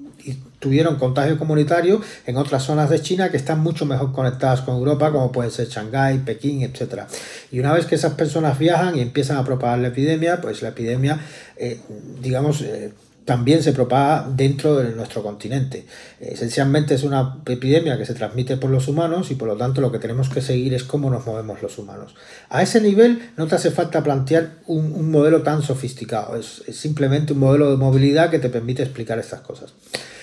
tuvieron 0.59 0.95
contagio 0.95 1.37
comunitario 1.37 2.01
en 2.25 2.37
otras 2.37 2.63
zonas 2.63 2.89
de 2.89 3.01
China 3.01 3.29
que 3.29 3.37
están 3.37 3.59
mucho 3.59 3.85
mejor 3.85 4.11
conectadas 4.11 4.61
con 4.61 4.75
Europa, 4.75 5.11
como 5.11 5.31
puede 5.31 5.51
ser 5.51 5.67
Shanghái, 5.67 6.19
Pekín, 6.19 6.63
etc. 6.63 7.03
Y 7.51 7.59
una 7.59 7.73
vez 7.73 7.85
que 7.85 7.95
esas 7.95 8.13
personas 8.13 8.57
viajan 8.57 8.97
y 8.97 9.01
empiezan 9.01 9.37
a 9.37 9.45
propagar 9.45 9.79
la 9.79 9.89
epidemia, 9.89 10.41
pues 10.41 10.61
la 10.61 10.69
epidemia, 10.69 11.19
eh, 11.57 11.79
digamos, 12.21 12.61
eh, 12.61 12.91
también 13.27 13.61
se 13.61 13.73
propaga 13.73 14.25
dentro 14.33 14.77
de 14.77 14.95
nuestro 14.95 15.21
continente. 15.21 15.85
Esencialmente 16.21 16.95
es 16.95 17.03
una 17.03 17.41
epidemia 17.45 17.97
que 17.97 18.05
se 18.05 18.13
transmite 18.13 18.55
por 18.55 18.69
los 18.69 18.87
humanos 18.87 19.31
y 19.31 19.35
por 19.35 19.49
lo 19.49 19.57
tanto 19.57 19.81
lo 19.81 19.91
que 19.91 19.99
tenemos 19.99 20.29
que 20.29 20.39
seguir 20.39 20.73
es 20.73 20.85
cómo 20.85 21.09
nos 21.09 21.25
movemos 21.25 21.61
los 21.61 21.77
humanos. 21.77 22.15
A 22.47 22.61
ese 22.61 22.79
nivel 22.79 23.31
no 23.35 23.45
te 23.47 23.55
hace 23.55 23.69
falta 23.69 24.01
plantear 24.01 24.59
un, 24.67 25.11
modelo 25.11 25.41
tan 25.41 25.61
sofisticado, 25.61 26.37
es, 26.37 26.63
simplemente 26.71 27.33
un 27.33 27.39
modelo 27.39 27.69
de 27.69 27.75
movilidad 27.75 28.29
que 28.29 28.39
te 28.39 28.47
permite 28.47 28.83
explicar 28.83 29.19
estas 29.19 29.41
cosas. 29.41 29.73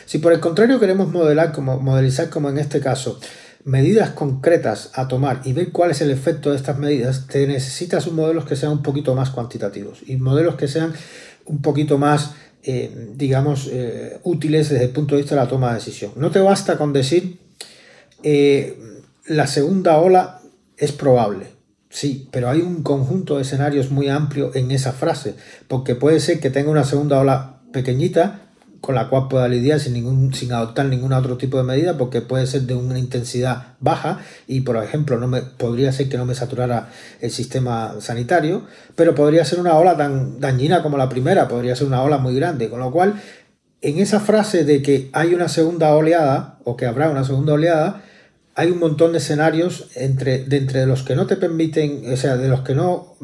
Si 0.07 0.17
por 0.17 0.33
el 0.33 0.41
contrario 0.41 0.81
queremos 0.81 1.09
modelar 1.09 1.53
como, 1.53 1.79
modelizar 1.79 2.31
como 2.31 2.49
en 2.49 2.57
este 2.57 2.81
caso, 2.81 3.21
medidas 3.65 4.11
concretas 4.11 4.93
a 4.95 5.09
tomar 5.09 5.43
y 5.45 5.53
ver 5.53 5.73
cuál 5.73 5.91
es 5.91 6.01
el 6.01 6.11
efecto 6.11 6.53
de 6.53 6.57
estas 6.57 6.79
medidas, 6.79 7.27
te 7.27 7.47
necesitas 7.47 8.07
un 8.07 8.17
modelos 8.17 8.47
que 8.47 8.57
sean 8.57 8.73
un 8.73 8.83
poquito 8.83 9.15
más 9.15 9.29
cuantitativos 9.29 9.99
y 10.07 10.17
modelos 10.17 10.55
que 10.55 10.69
sean 10.69 10.95
un 11.47 11.61
poquito 11.61 11.99
más 11.99 12.31
eh, 12.67 13.11
digamos, 13.15 13.69
eh, 13.71 14.19
útiles 14.23 14.71
desde 14.71 14.85
el 14.85 14.91
punto 14.91 15.15
de 15.15 15.21
vista 15.23 15.35
de 15.35 15.43
la 15.43 15.49
toma 15.49 15.69
de 15.69 15.75
decisión. 15.75 16.13
No 16.17 16.31
te 16.31 16.41
basta 16.41 16.79
con 16.79 16.93
decir 16.93 17.39
eh, 18.23 18.79
la 19.27 19.47
segunda 19.47 19.99
ola 19.99 20.41
es 20.79 20.93
probable. 20.93 21.47
Sí, 21.91 22.29
pero 22.33 22.49
hay 22.49 22.61
un 22.61 22.83
conjunto 22.83 23.37
de 23.37 23.43
escenarios 23.43 23.91
muy 23.91 24.09
amplio 24.09 24.51
en 24.55 24.71
esa 24.71 24.93
frase, 24.93 25.35
porque 25.69 25.95
puede 25.95 26.19
ser 26.21 26.41
que 26.41 26.51
tenga 26.51 26.71
una 26.71 26.85
segunda 26.85 27.21
ola 27.21 27.61
pequeñita 27.73 28.44
con 28.85 28.95
la 28.95 29.09
cual 29.09 29.29
pueda 29.29 29.49
lidiar 29.49 29.81
sin, 29.81 29.95
ningún, 29.95 30.35
sin 30.35 30.53
adoptar 30.53 30.85
ningún 30.85 31.15
otro 31.15 31.39
tipo 31.39 31.57
de 31.57 31.65
medida, 31.65 31.97
porque 31.97 32.21
puede 32.21 32.47
ser 32.47 32.63
de 32.63 32.75
una 32.75 32.99
intensidad 32.99 33.69
baja 33.81 34.19
y, 34.47 34.61
por 34.61 34.77
ejemplo, 34.77 35.19
no 35.19 35.27
me, 35.27 35.41
podría 35.41 35.91
ser 35.91 36.11
que 36.11 36.19
no 36.19 36.27
me 36.27 36.35
saturara 36.35 36.91
el 37.23 37.31
sistema 37.31 37.95
sanitario, 38.01 38.67
pero 38.95 39.15
podría 39.15 39.43
ser 39.47 39.59
una 39.59 39.79
ola 39.79 39.97
tan 39.97 40.39
dañina 40.39 40.83
como 40.83 40.99
la 40.99 41.09
primera, 41.09 41.49
podría 41.49 41.75
ser 41.75 41.87
una 41.87 42.03
ola 42.03 42.19
muy 42.19 42.35
grande, 42.35 42.69
con 42.69 42.79
lo 42.79 42.93
cual, 42.93 43.15
en 43.81 44.01
esa 44.01 44.21
frase 44.21 44.65
de 44.65 44.83
que 44.83 45.09
hay 45.15 45.33
una 45.33 45.49
segunda 45.49 45.95
oleada 45.95 46.59
o 46.65 46.77
que 46.77 46.85
habrá 46.85 47.09
una 47.09 47.25
segunda 47.25 47.55
oleada, 47.55 48.03
hay 48.55 48.71
un 48.71 48.81
montón 48.81 49.13
de 49.13 49.19
escenarios 49.19 49.89
entre, 49.95 50.45
de 50.45 50.59
entre 50.59 50.85
los 50.85 51.05
que 51.05 51.17
no 51.17 51.27
te 51.27 51.37
permiten, 51.37 52.03
o 52.13 52.17
sea, 52.19 52.37
de 52.37 52.49
los 52.49 52.61
que 52.61 52.75
no 52.75 53.17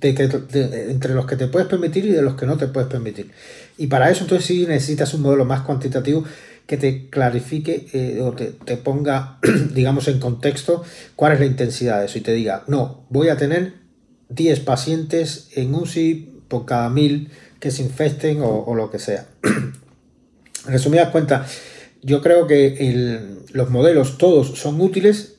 entre 0.00 1.14
los 1.14 1.26
que 1.26 1.36
te 1.36 1.46
puedes 1.46 1.68
permitir 1.68 2.06
y 2.06 2.10
de 2.10 2.22
los 2.22 2.34
que 2.34 2.46
no 2.46 2.56
te 2.56 2.68
puedes 2.68 2.88
permitir. 2.88 3.30
Y 3.76 3.86
para 3.86 4.10
eso 4.10 4.24
entonces 4.24 4.46
sí 4.46 4.66
necesitas 4.66 5.12
un 5.14 5.22
modelo 5.22 5.44
más 5.44 5.62
cuantitativo 5.62 6.24
que 6.66 6.76
te 6.76 7.10
clarifique 7.10 7.88
eh, 7.92 8.20
o 8.22 8.32
te, 8.32 8.76
ponga, 8.76 9.38
digamos, 9.74 10.06
en 10.08 10.20
contexto 10.20 10.84
cuál 11.16 11.32
es 11.32 11.40
la 11.40 11.46
intensidad 11.46 11.98
de 11.98 12.06
eso 12.06 12.18
y 12.18 12.20
te 12.20 12.32
diga, 12.32 12.62
no, 12.68 13.04
voy 13.10 13.28
a 13.28 13.36
tener 13.36 13.74
10 14.28 14.60
pacientes 14.60 15.48
en 15.56 15.74
UCI 15.74 16.42
por 16.46 16.66
cada 16.66 16.88
mil 16.88 17.30
que 17.58 17.70
se 17.70 17.82
infecten 17.82 18.38
o, 18.40 18.72
lo 18.74 18.90
que 18.90 18.98
sea. 19.00 19.26
en 19.42 19.74
resumidas 20.66 21.10
cuentas, 21.10 21.50
yo 22.02 22.22
creo 22.22 22.46
que 22.46 23.36
los 23.52 23.70
modelos 23.70 24.16
todos 24.16 24.58
son 24.58 24.80
útiles 24.80 25.38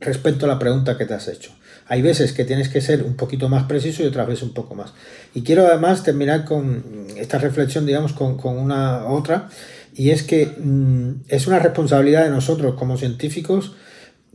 respecto 0.00 0.46
a 0.46 0.48
la 0.48 0.58
pregunta 0.58 0.98
que 0.98 1.06
te 1.06 1.14
has 1.14 1.28
hecho. 1.28 1.52
Hay 1.90 2.02
veces 2.02 2.32
que 2.32 2.44
tienes 2.44 2.68
que 2.68 2.80
ser 2.80 3.02
un 3.02 3.16
poquito 3.16 3.48
más 3.48 3.64
preciso 3.64 4.04
y 4.04 4.06
otras 4.06 4.28
veces 4.28 4.44
un 4.44 4.54
poco 4.54 4.76
más. 4.76 4.92
Y 5.34 5.42
quiero 5.42 5.66
además 5.66 6.04
terminar 6.04 6.44
con 6.44 6.84
esta 7.16 7.38
reflexión, 7.38 7.84
digamos, 7.84 8.12
con, 8.12 8.38
una 8.44 9.06
otra, 9.06 9.48
y 9.92 10.10
es 10.10 10.22
que 10.22 10.46
mm, 10.46 11.22
es 11.26 11.48
una 11.48 11.58
responsabilidad 11.58 12.22
de 12.22 12.30
nosotros 12.30 12.76
como 12.76 12.96
científicos 12.96 13.72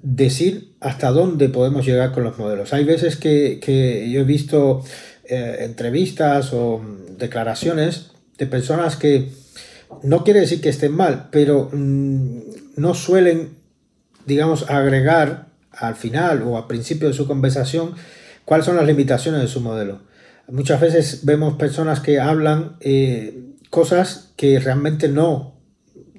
decir 0.02 0.74
hasta 0.82 1.12
dónde 1.12 1.48
podemos 1.48 1.86
llegar 1.86 2.12
con 2.12 2.26
los 2.26 2.38
modelos. 2.38 2.74
Hay 2.74 2.84
veces 2.84 3.16
que, 3.16 4.10
yo 4.12 4.20
he 4.20 4.26
visto 4.26 4.84
eh, 5.24 5.60
entrevistas 5.62 6.52
o 6.52 6.82
declaraciones 7.18 8.12
de 8.38 8.48
personas 8.48 8.98
que 8.98 9.32
no 10.04 10.26
quiere 10.26 10.42
decir 10.42 10.60
que 10.60 10.68
estén 10.68 10.92
mal, 10.92 11.30
pero 11.32 11.70
mm, 11.72 12.40
no 12.76 12.94
suelen, 12.96 13.52
digamos, 14.26 14.70
agregar 14.70 15.55
al 15.78 15.96
final 15.96 16.44
o 16.44 16.58
al 16.58 16.68
principio 16.68 17.08
de 17.08 17.14
su 17.14 17.28
conversación 17.28 17.96
cuáles 18.46 18.66
son 18.66 18.76
las 18.76 18.86
limitaciones 18.86 19.42
de 19.42 19.48
su 19.48 19.62
modelo. 19.62 20.00
Muchas 20.48 20.80
veces 20.80 21.26
vemos 21.26 21.56
personas 21.56 22.00
que 22.00 22.20
hablan 22.20 22.78
eh, 22.80 23.44
cosas 23.70 24.32
que 24.36 24.60
realmente 24.60 25.10
no 25.10 25.56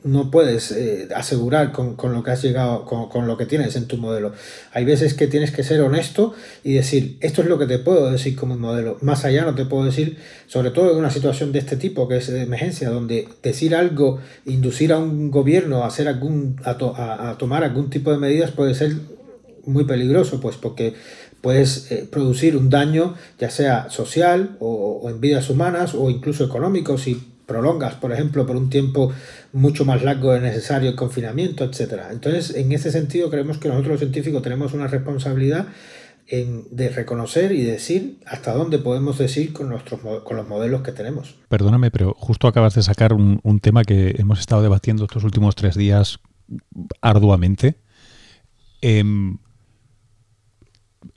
no 0.07 0.31
puedes 0.31 0.71
eh, 0.71 1.09
asegurar 1.15 1.73
con, 1.73 1.97
lo 2.15 2.23
que 2.23 2.31
has 2.31 2.43
llegado, 2.43 2.85
con, 2.85 3.27
lo 3.27 3.37
que 3.37 3.45
tienes 3.45 3.75
en 3.77 3.87
tu 3.87 3.97
modelo. 3.99 4.33
Hay 4.73 4.85
veces 4.85 5.15
que 5.15 5.27
tienes 5.27 5.51
que 5.51 5.65
ser 5.65 5.81
honesto 5.81 6.33
y 6.63 6.75
decir, 6.75 7.19
esto 7.21 7.43
es 7.43 7.49
lo 7.49 7.59
que 7.59 7.67
te 7.67 7.79
puedo 7.79 8.11
decir 8.11 8.37
como 8.37 8.57
modelo. 8.57 8.99
Más 9.01 9.25
allá 9.25 9.45
no 9.45 9.55
te 9.55 9.65
puedo 9.65 9.85
decir, 9.85 10.19
sobre 10.47 10.71
todo 10.71 10.93
en 10.93 10.99
una 10.99 11.11
situación 11.11 11.51
de 11.53 11.59
este 11.59 11.77
tipo, 11.77 12.09
que 12.09 12.19
es 12.19 12.29
de 12.29 12.43
emergencia, 12.43 12.89
donde 12.89 13.29
decir 13.43 13.75
algo, 13.75 14.21
inducir 14.45 14.93
a 14.93 14.99
un 14.99 15.31
gobierno 15.31 15.83
a, 15.83 15.89
hacer 15.89 16.07
algún, 16.07 16.61
a, 16.65 17.37
tomar 17.39 17.65
algún 17.65 17.91
tipo 17.91 18.13
de 18.13 18.19
medidas 18.19 18.53
puede 18.53 18.75
ser 18.75 18.95
muy 19.67 19.85
peligroso, 19.85 20.41
pues 20.41 20.57
porque 20.57 20.95
puedes 21.41 21.93
eh, 21.93 22.09
producir 22.11 22.57
un 22.57 22.71
daño 22.71 23.15
ya 23.39 23.51
sea 23.51 23.89
social 23.91 24.57
o, 24.59 25.09
en 25.09 25.21
vidas 25.21 25.49
humanas 25.51 25.95
o 25.95 26.11
incluso 26.11 26.45
económico 26.45 26.99
si 26.99 27.23
prolongas, 27.47 27.95
por 27.95 28.13
ejemplo, 28.13 28.45
por 28.47 28.57
un 28.57 28.71
tiempo 28.71 29.13
mucho 29.53 29.85
más 29.85 30.03
largo 30.03 30.33
de 30.33 30.41
necesario 30.41 30.91
el 30.91 30.97
confinamiento, 30.97 31.63
etcétera. 31.63 32.09
Entonces, 32.11 32.57
en 32.57 32.73
ese 32.73 32.91
sentido, 32.91 33.31
creemos 33.31 33.59
que 33.59 33.69
nosotros 33.69 33.93
los 33.93 34.01
científicos 34.01 34.43
tenemos 34.43 34.73
una 34.73 34.89
responsabilidad 34.89 35.69
en, 36.27 36.65
de 36.73 36.89
reconocer 36.89 37.53
y 37.53 37.63
decir 37.63 38.19
hasta 38.27 38.53
dónde 38.53 38.79
podemos 38.79 39.17
decir 39.17 39.53
con, 39.53 39.69
nuestros, 39.69 40.01
con 40.01 40.37
los 40.37 40.49
modelos 40.49 40.83
que 40.83 40.91
tenemos. 40.91 41.37
Perdóname, 41.49 41.93
pero 41.93 42.15
justo 42.19 42.49
acabas 42.49 42.75
de 42.75 42.83
sacar 42.83 43.13
un, 43.13 43.61
tema 43.61 43.85
que 43.85 44.17
hemos 44.19 44.41
estado 44.41 44.63
debatiendo 44.63 45.05
estos 45.05 45.23
últimos 45.23 45.55
tres 45.55 45.77
días 45.77 46.19
arduamente. 47.01 47.77
Eh, 48.83 49.05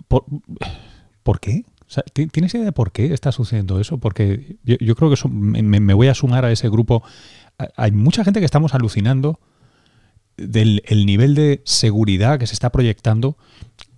¿Por, 0.09 1.39
qué? 1.39 1.63
¿Tienes 2.13 2.53
idea 2.53 2.65
de 2.65 2.71
por 2.71 2.91
qué 2.91 3.13
está 3.13 3.31
sucediendo 3.31 3.79
eso? 3.79 3.99
Porque 3.99 4.57
yo, 4.63 4.95
creo 4.95 5.09
que 5.09 5.29
me, 5.29 5.93
voy 5.93 6.07
a 6.07 6.15
sumar 6.15 6.45
a 6.45 6.51
ese 6.51 6.67
grupo. 6.67 7.03
Hay 7.77 7.91
mucha 7.91 8.23
gente 8.23 8.39
que 8.39 8.45
estamos 8.45 8.73
alucinando 8.73 9.39
del 10.35 10.81
nivel 11.05 11.35
de 11.35 11.61
seguridad 11.63 12.39
que 12.39 12.47
se 12.47 12.53
está 12.53 12.71
proyectando. 12.71 13.37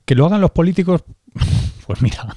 Que 0.03 0.15
lo 0.15 0.25
hagan 0.25 0.41
los 0.41 0.51
políticos, 0.51 1.03
pues 1.87 2.01
mira, 2.01 2.35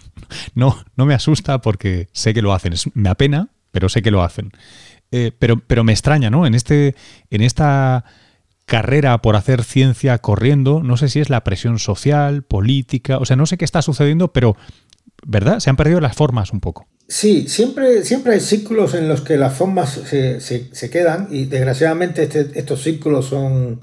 no, 0.55 0.77
no 0.97 1.05
me 1.05 1.15
asusta 1.15 1.61
porque 1.61 2.09
sé 2.13 2.33
que 2.33 2.43
lo 2.43 2.53
hacen. 2.53 2.75
me 2.95 3.09
apena, 3.09 3.49
pero 3.73 3.89
sé 3.89 4.03
que 4.03 4.13
lo 4.13 4.23
hacen. 4.23 4.53
Eh, 5.11 5.33
pero, 5.37 5.59
pero 5.59 5.83
me 5.83 5.93
extraña, 5.93 6.31
¿no? 6.31 6.47
En, 6.47 6.55
este, 6.55 6.95
en 7.31 7.41
esta 7.41 8.05
carrera 8.67 9.21
por 9.21 9.37
hacer 9.37 9.63
ciencia 9.63 10.19
corriendo, 10.19 10.83
no 10.83 10.97
sé 10.97 11.09
si 11.09 11.21
es 11.21 11.31
la 11.31 11.45
presión 11.45 11.79
social, 11.79 12.43
política, 12.43 13.19
o 13.19 13.25
sea, 13.25 13.37
no 13.37 13.47
sé 13.47 13.59
qué 13.59 13.65
está 13.65 13.83
sucediendo, 13.83 14.33
pero, 14.33 14.57
¿verdad? 15.27 15.61
Se 15.61 15.71
han 15.71 15.77
perdido 15.77 16.01
las 16.01 16.17
formas 16.17 16.53
un 16.53 16.61
poco. 16.61 16.87
Sí, 17.07 17.47
siempre, 17.49 18.03
siempre 18.03 18.33
hay 18.33 18.41
círculos 18.41 18.95
en 18.95 19.09
los 19.09 19.21
que 19.21 19.37
las 19.37 19.53
formas 19.55 19.91
se, 19.91 20.41
se, 20.41 20.91
quedan 20.91 21.29
y 21.31 21.45
desgraciadamente 21.45 22.23
este, 22.23 22.59
estos 22.59 22.83
círculos 22.83 23.27
son 23.27 23.83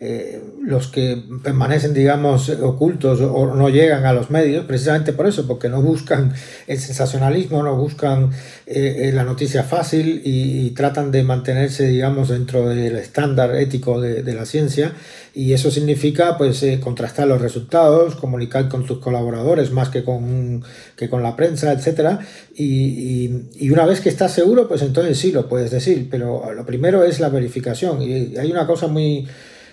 eh, 0.00 0.40
los 0.62 0.86
que 0.86 1.20
permanecen, 1.42 1.92
digamos, 1.92 2.50
ocultos 2.50 3.20
o 3.20 3.52
no 3.52 3.68
llegan 3.68 4.06
a 4.06 4.12
los 4.12 4.30
medios, 4.30 4.64
precisamente 4.64 5.12
por 5.12 5.26
eso, 5.26 5.44
porque 5.48 5.68
no 5.68 5.82
buscan 5.82 6.32
el 6.68 6.78
sensacionalismo, 6.78 7.64
no 7.64 7.74
buscan 7.74 8.30
eh, 8.64 9.08
eh, 9.08 9.12
la 9.12 9.24
noticia 9.24 9.64
fácil 9.64 10.22
y, 10.24 10.70
tratan 10.70 11.10
de 11.10 11.24
mantenerse, 11.24 11.88
digamos, 11.88 12.28
dentro 12.28 12.68
del 12.68 12.94
estándar 12.94 13.56
ético 13.56 14.00
de, 14.00 14.22
la 14.32 14.46
ciencia. 14.46 14.92
Y 15.34 15.52
eso 15.52 15.68
significa, 15.72 16.38
pues, 16.38 16.64
contrastar 16.80 17.26
los 17.26 17.40
resultados, 17.40 18.14
comunicar 18.14 18.68
con 18.68 18.86
tus 18.86 18.98
colaboradores 18.98 19.72
más 19.72 19.88
que 19.88 20.04
con, 20.04 20.62
que 20.94 21.08
con 21.08 21.24
la 21.24 21.34
prensa, 21.34 21.72
etc. 21.72 22.20
Y, 22.54 23.30
y 23.58 23.70
una 23.70 23.84
vez 23.84 24.00
que 24.00 24.10
estás 24.10 24.32
seguro, 24.32 24.68
pues 24.68 24.82
entonces 24.82 25.18
sí 25.18 25.32
lo 25.32 25.48
puedes 25.48 25.72
decir, 25.72 26.06
pero 26.08 26.52
lo 26.54 26.64
primero 26.64 27.02
es 27.02 27.18
la 27.18 27.30
verificación. 27.30 28.00
Y 28.02 28.36
hay 28.36 28.52
una 28.52 28.66
cosa 28.66 28.86
muy 28.86 29.26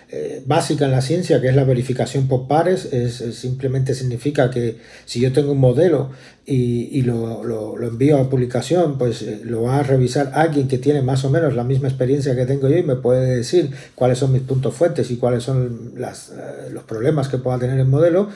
eh, 0.08 0.40
básica 0.46 0.84
en 0.84 0.92
la 0.92 1.02
ciencia, 1.02 1.40
que 1.40 1.48
es 1.48 1.56
la 1.56 1.64
verificación 1.64 2.28
por 2.28 2.46
pares, 2.46 2.92
es, 2.92 3.16
simplemente 3.36 3.92
significa 3.92 4.50
que 4.50 4.76
si 5.04 5.20
yo 5.20 5.32
tengo 5.32 5.50
un 5.50 5.58
modelo 5.58 6.10
y, 6.44 7.02
lo, 7.02 7.42
lo, 7.42 7.88
envío 7.88 8.18
a 8.18 8.30
publicación, 8.30 8.98
pues 8.98 9.22
eh, 9.22 9.40
lo 9.42 9.62
va 9.62 9.78
a 9.78 9.82
revisar 9.82 10.30
alguien 10.34 10.68
que 10.68 10.78
tiene 10.78 11.02
más 11.02 11.24
o 11.24 11.30
menos 11.30 11.56
la 11.56 11.64
misma 11.64 11.88
experiencia 11.88 12.36
que 12.36 12.46
tengo 12.46 12.68
yo 12.68 12.76
y 12.76 12.84
me 12.84 12.94
puede 12.94 13.36
decir 13.38 13.70
cuáles 13.96 14.18
son 14.18 14.30
mis 14.30 14.42
puntos 14.42 14.72
fuertes 14.72 15.10
y 15.10 15.16
cuáles 15.16 15.42
son 15.42 15.94
las, 15.96 16.30
eh, 16.30 16.70
los 16.70 16.84
problemas 16.84 17.26
que 17.26 17.38
pueda 17.38 17.58
tener 17.58 17.80
el 17.80 17.86
modelo. 17.86 18.28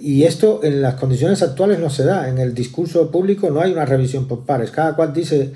Y 0.00 0.24
esto 0.24 0.60
en 0.64 0.82
las 0.82 0.94
condiciones 0.94 1.42
actuales 1.42 1.78
no 1.78 1.90
se 1.90 2.04
da. 2.04 2.28
En 2.28 2.38
el 2.38 2.54
discurso 2.54 3.10
público 3.10 3.50
no 3.50 3.60
hay 3.60 3.72
una 3.72 3.84
revisión 3.84 4.26
por 4.26 4.44
pares. 4.44 4.70
Cada 4.70 4.96
cual 4.96 5.12
dice 5.12 5.52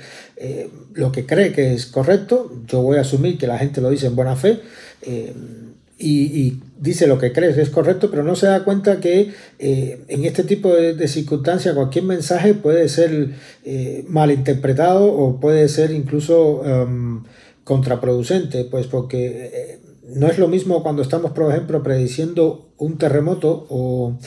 lo 0.97 1.13
que 1.13 1.27
cree 1.27 1.53
que 1.53 1.75
es 1.75 1.87
correcto. 1.87 2.51
Yo 2.67 2.83
voy 2.83 2.99
a 2.99 3.03
asumir 3.03 3.39
que 3.39 3.47
la 3.47 3.59
gente 3.59 3.81
lo 3.81 3.91
dice 3.91 4.07
en 4.07 4.17
buena 4.17 4.37
fe 4.37 4.61
eh, 5.03 5.33
y, 5.99 6.61
dice 6.79 7.07
lo 7.07 7.19
que 7.19 7.33
crees 7.33 7.57
es 7.57 7.71
correcto, 7.71 8.11
pero 8.11 8.23
no 8.23 8.37
se 8.37 8.47
da 8.47 8.63
cuenta 8.63 9.01
que 9.01 9.33
eh, 9.59 10.03
en 10.09 10.27
este 10.27 10.43
tipo 10.45 10.75
de, 10.75 11.09
circunstancias 11.09 11.75
cualquier 11.75 12.05
mensaje 12.05 12.53
puede 12.53 12.91
ser 12.91 13.31
eh, 13.65 14.05
malinterpretado 14.07 15.07
o 15.11 15.41
puede 15.41 15.69
ser 15.71 15.91
incluso 15.93 16.63
em, 16.67 17.23
contraproducente, 17.65 18.65
pues 18.65 18.89
porque 18.89 19.79
no 20.15 20.29
es 20.29 20.39
lo 20.39 20.49
mismo 20.49 20.83
cuando 20.83 21.03
estamos, 21.03 21.33
por 21.33 21.51
ejemplo, 21.51 21.83
prediciendo 21.83 22.69
un 22.79 22.99
terremoto 22.99 23.67
o, 23.69 24.19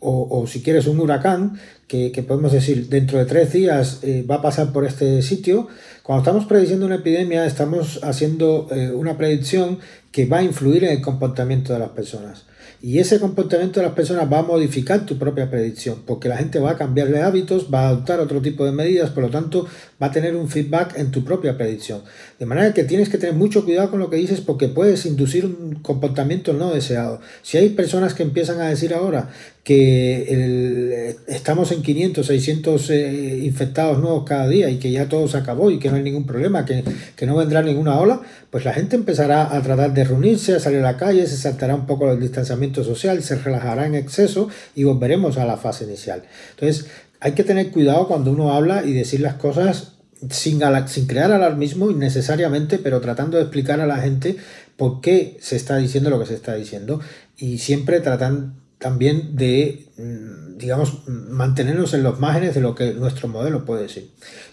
o, 0.00 0.46
si 0.46 0.62
quieres 0.62 0.86
un 0.86 1.00
huracán, 1.00 1.58
que, 1.88 2.10
podemos 2.26 2.52
decir 2.52 2.88
dentro 2.88 3.18
de 3.18 3.24
tres 3.24 3.52
días 3.52 4.00
va 4.28 4.36
a 4.36 4.42
pasar 4.42 4.72
por 4.72 4.84
este 4.84 5.22
sitio, 5.22 5.68
cuando 6.02 6.22
estamos 6.22 6.44
prediciendo 6.46 6.84
una 6.86 6.96
epidemia, 6.96 7.46
estamos 7.46 8.00
haciendo 8.02 8.68
una 8.94 9.16
predicción 9.16 9.78
que 10.12 10.26
va 10.26 10.38
a 10.38 10.42
influir 10.42 10.84
en 10.84 10.92
el 10.92 11.00
comportamiento 11.00 11.72
de 11.72 11.78
las 11.78 11.90
personas. 11.90 12.44
Y 12.84 12.98
ese 12.98 13.18
comportamiento 13.18 13.80
de 13.80 13.86
las 13.86 13.94
personas 13.94 14.30
va 14.30 14.40
a 14.40 14.42
modificar 14.42 15.06
tu 15.06 15.16
propia 15.16 15.50
predicción, 15.50 16.02
porque 16.04 16.28
la 16.28 16.36
gente 16.36 16.58
va 16.58 16.72
a 16.72 16.76
cambiar 16.76 17.08
de 17.08 17.22
hábitos, 17.22 17.72
va 17.72 17.86
a 17.86 17.88
adoptar 17.88 18.20
otro 18.20 18.42
tipo 18.42 18.66
de 18.66 18.72
medidas, 18.72 19.08
por 19.08 19.22
lo 19.22 19.30
tanto 19.30 19.66
va 20.04 20.10
a 20.10 20.12
tener 20.12 20.36
un 20.36 20.48
feedback 20.50 20.98
en 20.98 21.10
tu 21.10 21.24
propia 21.24 21.56
predicción. 21.56 22.02
De 22.38 22.44
manera 22.44 22.74
que 22.74 22.84
tienes 22.84 23.08
que 23.08 23.16
tener 23.16 23.34
mucho 23.34 23.64
cuidado 23.64 23.90
con 23.90 24.00
lo 24.00 24.10
que 24.10 24.16
dices 24.16 24.42
porque 24.42 24.68
puedes 24.68 25.06
inducir 25.06 25.46
un 25.46 25.76
comportamiento 25.76 26.52
no 26.52 26.74
deseado. 26.74 27.20
Si 27.42 27.56
hay 27.56 27.70
personas 27.70 28.12
que 28.12 28.22
empiezan 28.22 28.60
a 28.60 28.68
decir 28.68 28.92
ahora 28.92 29.30
que 29.64 31.16
estamos 31.26 31.72
en 31.72 31.80
500, 31.80 32.26
600 32.26 32.90
eh, 32.90 33.38
infectados 33.44 33.98
nuevos 33.98 34.24
cada 34.24 34.46
día 34.46 34.68
y 34.68 34.76
que 34.76 34.90
ya 34.90 35.08
todo 35.08 35.26
se 35.26 35.38
acabó 35.38 35.70
y 35.70 35.78
que 35.78 35.88
no 35.88 35.96
hay 35.96 36.02
ningún 36.02 36.26
problema, 36.26 36.66
que, 36.66 36.84
que 37.16 37.24
no 37.24 37.36
vendrá 37.36 37.62
ninguna 37.62 37.98
ola, 37.98 38.20
pues 38.50 38.66
la 38.66 38.74
gente 38.74 38.94
empezará 38.94 39.56
a 39.56 39.62
tratar 39.62 39.94
de 39.94 40.04
reunirse, 40.04 40.54
a 40.54 40.60
salir 40.60 40.80
a 40.80 40.82
la 40.82 40.98
calle, 40.98 41.26
se 41.26 41.38
saltará 41.38 41.74
un 41.74 41.86
poco 41.86 42.12
el 42.12 42.20
distanciamiento 42.20 42.84
social, 42.84 43.22
se 43.22 43.36
relajará 43.36 43.86
en 43.86 43.94
exceso 43.94 44.50
y 44.74 44.84
volveremos 44.84 45.38
a 45.38 45.46
la 45.46 45.56
fase 45.56 45.84
inicial. 45.84 46.24
Entonces, 46.50 46.90
hay 47.24 47.32
que 47.32 47.42
tener 47.42 47.70
cuidado 47.70 48.06
cuando 48.06 48.32
uno 48.32 48.52
habla 48.52 48.84
y 48.84 48.92
decir 48.92 49.20
las 49.20 49.36
cosas 49.36 49.93
sin, 50.30 50.60
sin 50.86 51.06
crear 51.06 51.32
alarmismo 51.32 51.90
innecesariamente, 51.90 52.78
pero 52.78 53.00
tratando 53.00 53.36
de 53.36 53.44
explicar 53.44 53.80
a 53.80 53.86
la 53.86 53.98
gente 53.98 54.36
por 54.76 55.00
qué 55.00 55.36
se 55.40 55.56
está 55.56 55.76
diciendo 55.76 56.10
lo 56.10 56.18
que 56.18 56.26
se 56.26 56.34
está 56.34 56.54
diciendo 56.54 57.00
y 57.36 57.58
siempre 57.58 58.00
tratando 58.00 58.52
también 58.78 59.34
de, 59.34 59.86
mm, 59.96 60.58
digamos, 60.58 61.08
mantenernos 61.08 61.94
en 61.94 62.02
los 62.02 62.20
márgenes 62.20 62.54
de 62.54 62.60
lo 62.60 62.74
que 62.74 62.92
nuestro 62.92 63.28
modelo 63.28 63.64
puede 63.64 63.88
ser. 63.88 64.04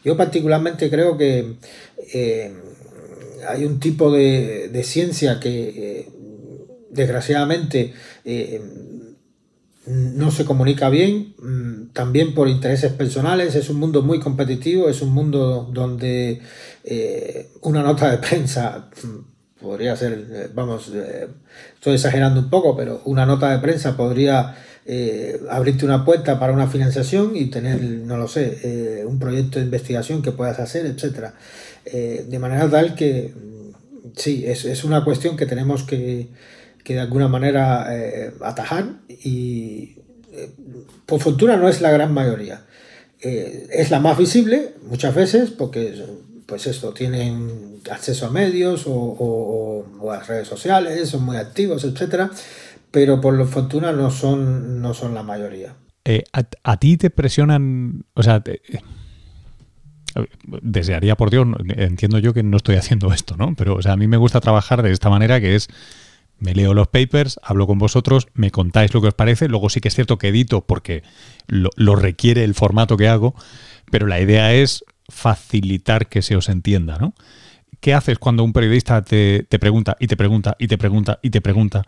Yo 0.05 0.15
particularmente 0.15 0.89
creo 0.89 1.17
que 1.17 1.55
eh, 2.13 2.53
hay 3.47 3.65
un 3.65 3.79
tipo 3.79 4.11
de, 4.11 4.81
ciencia 4.85 5.39
que, 5.39 5.69
eh, 5.75 6.09
desgraciadamente, 6.91 7.93
eh, 8.23 8.61
no 9.85 10.29
se 10.29 10.45
comunica 10.45 10.89
bien, 10.89 11.33
mm, 11.39 11.93
también 11.93 12.35
por 12.35 12.47
intereses 12.47 12.91
personales, 12.93 13.55
es 13.55 13.69
un 13.69 13.79
mundo 13.79 14.03
muy 14.03 14.19
competitivo, 14.19 14.89
es 14.89 15.01
un 15.01 15.11
mundo 15.11 15.69
donde 15.73 16.41
eh, 16.83 17.49
una 17.61 17.81
nota 17.81 18.11
de 18.11 18.17
prensa 18.19 18.89
mm, 19.03 19.61
podría 19.61 19.95
ser, 19.95 20.27
eh, 20.31 20.49
vamos, 20.53 20.91
eh, 20.93 21.27
estoy 21.73 21.95
exagerando 21.95 22.39
un 22.39 22.49
poco, 22.49 22.75
pero 22.75 23.01
una 23.05 23.25
nota 23.25 23.51
de 23.51 23.59
prensa 23.59 23.97
podría 23.97 24.55
abrirte 25.51 25.85
una 25.85 26.03
puerta 26.03 26.39
para 26.39 26.51
una 26.51 26.67
financiación 26.67 27.35
y 27.35 27.45
tener, 27.45 27.81
no 27.81 28.17
lo 28.17 28.27
sé, 28.27 29.05
un 29.07 29.19
proyecto 29.19 29.59
de 29.59 29.65
investigación 29.65 30.23
que 30.23 30.31
puedas 30.31 30.59
hacer, 30.59 30.87
etcétera. 30.87 31.35
de 31.85 32.39
manera 32.39 32.67
tal 32.69 32.95
que 32.95 33.31
mm, 33.33 34.07
sí, 34.17 34.43
es, 34.45 34.65
es 34.65 34.83
una 34.83 35.05
cuestión 35.05 35.37
que 35.37 35.45
tenemos 35.45 35.83
que, 35.83 36.29
de 36.91 36.99
alguna 36.99 37.27
manera 37.27 37.87
eh, 37.89 38.33
atajar 38.41 38.85
y 39.07 39.95
eh, 40.31 40.49
por 41.05 41.19
fortuna 41.19 41.57
no 41.57 41.67
es 41.67 41.81
la 41.81 41.91
gran 41.91 42.13
mayoría. 42.13 42.65
Eh, 43.21 43.67
es 43.71 43.91
la 43.91 43.99
más 43.99 44.17
visible 44.17 44.73
muchas 44.87 45.13
veces 45.13 45.51
porque 45.51 46.03
pues 46.45 46.67
esto 46.67 46.93
tienen 46.93 47.79
acceso 47.89 48.27
a 48.27 48.29
medios 48.29 48.83
o, 48.87 49.85
a 50.11 50.19
redes 50.23 50.47
sociales, 50.47 51.09
son 51.09 51.23
muy 51.23 51.37
activos, 51.37 51.83
etcétera, 51.83 52.29
pero 52.89 53.21
por 53.21 53.47
fortuna 53.47 53.91
no 53.91 54.11
son, 54.11 54.81
no 54.81 54.93
son 54.93 55.13
la 55.13 55.23
mayoría. 55.23 55.75
A, 56.63 56.77
ti 56.77 56.97
te 56.97 57.09
presionan, 57.09 58.05
o 58.15 58.23
sea, 58.23 58.43
desearía 60.61 61.15
por 61.15 61.29
Dios, 61.29 61.47
entiendo 61.69 62.19
yo 62.19 62.33
que 62.33 62.43
no 62.43 62.57
estoy 62.57 62.75
haciendo 62.75 63.13
esto, 63.13 63.37
¿no? 63.37 63.55
Pero 63.55 63.75
o 63.75 63.81
sea, 63.81 63.93
a 63.93 63.97
mí 63.97 64.07
me 64.07 64.17
gusta 64.17 64.41
trabajar 64.41 64.81
de 64.81 64.91
esta 64.91 65.09
manera 65.09 65.39
que 65.39 65.55
es 65.55 65.67
me 66.41 66.53
leo 66.53 66.73
los 66.73 66.87
papers, 66.87 67.39
hablo 67.43 67.67
con 67.67 67.77
vosotros, 67.77 68.27
me 68.33 68.51
contáis 68.51 68.93
lo 68.93 69.01
que 69.01 69.07
os 69.07 69.13
parece, 69.13 69.47
luego 69.47 69.69
sí 69.69 69.79
que 69.79 69.87
es 69.87 69.95
cierto 69.95 70.17
que 70.17 70.29
edito 70.29 70.61
porque 70.65 71.03
lo, 71.47 71.95
requiere 71.95 72.43
el 72.43 72.55
formato 72.55 72.97
que 72.97 73.07
hago, 73.07 73.35
pero 73.91 74.07
la 74.07 74.19
idea 74.19 74.53
es 74.53 74.83
facilitar 75.07 76.09
que 76.09 76.21
se 76.21 76.35
os 76.35 76.49
entienda, 76.49 76.97
¿no? 76.97 77.13
¿Qué 77.79 77.93
haces 77.93 78.19
cuando 78.19 78.43
un 78.43 78.53
periodista 78.53 79.03
te, 79.03 79.45
pregunta 79.59 79.95
y 79.99 80.07
te 80.07 80.17
pregunta 80.17 80.55
y 80.59 80.67
te 80.67 80.77
pregunta 80.77 81.19
y 81.21 81.29
te 81.29 81.41
pregunta? 81.41 81.83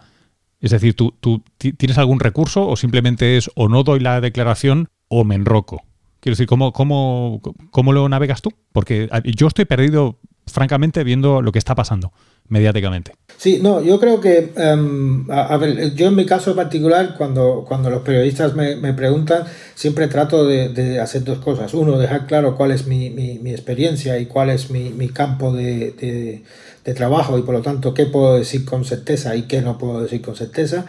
Es 0.59 0.71
decir, 0.71 0.95
¿tú, 0.95 1.13
¿tú 1.19 1.43
tienes 1.57 1.97
algún 1.97 2.19
recurso 2.19 2.67
o 2.67 2.75
simplemente 2.75 3.37
es 3.37 3.51
o 3.55 3.69
no 3.69 3.83
doy 3.83 3.99
la 3.99 4.21
declaración 4.21 4.89
o 5.07 5.23
me 5.23 5.35
enroco? 5.35 5.83
Quiero 6.19 6.33
decir, 6.33 6.47
¿cómo, 6.47 6.71
cómo, 6.71 7.41
cómo 7.69 7.91
lo 7.91 8.07
navegas 8.07 8.41
tú? 8.41 8.51
Porque 8.71 9.09
yo 9.35 9.47
estoy 9.47 9.65
perdido, 9.65 10.19
francamente, 10.47 11.03
viendo 11.03 11.41
lo 11.41 11.51
que 11.51 11.59
está 11.59 11.75
pasando 11.75 12.11
mediáticamente. 12.49 13.13
Sí, 13.37 13.59
no, 13.61 13.81
yo 13.81 13.99
creo 13.99 14.21
que, 14.21 14.51
em, 14.55 15.29
a, 15.29 15.57
ver, 15.57 15.95
yo 15.95 16.07
en 16.07 16.15
mi 16.15 16.25
caso 16.25 16.55
particular, 16.55 17.15
cuando, 17.17 17.65
cuando 17.67 17.89
los 17.89 18.01
periodistas 18.03 18.53
me, 18.53 18.93
preguntan, 18.93 19.43
siempre 19.75 20.07
trato 20.07 20.45
de, 20.45 20.99
hacer 20.99 21.23
dos 21.23 21.39
cosas. 21.39 21.73
Uno, 21.73 21.97
dejar 21.97 22.27
claro 22.27 22.55
cuál 22.55 22.71
es 22.71 22.85
mi, 22.85 23.07
experiencia 23.51 24.19
y 24.19 24.27
cuál 24.27 24.49
es 24.49 24.69
mi, 24.69 25.09
campo 25.09 25.53
de, 25.53 26.43
trabajo 26.95 27.39
y 27.39 27.41
por 27.43 27.55
lo 27.55 27.61
tanto 27.61 27.93
qué 27.93 28.05
puedo 28.05 28.35
decir 28.35 28.65
con 28.65 28.85
certeza 28.85 29.35
y 29.35 29.43
qué 29.43 29.61
no 29.61 29.77
puedo 29.77 30.01
decir 30.01 30.21
con 30.21 30.35
certeza, 30.35 30.85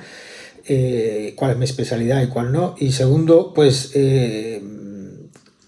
eh, 0.67 1.35
cuál 1.37 1.53
es 1.53 1.57
mi 1.57 1.65
especialidad 1.65 2.23
y 2.23 2.27
cuál 2.27 2.53
no. 2.53 2.75
Y 2.79 2.93
segundo, 2.93 3.53
pues... 3.55 3.93
Eh, 3.95 4.63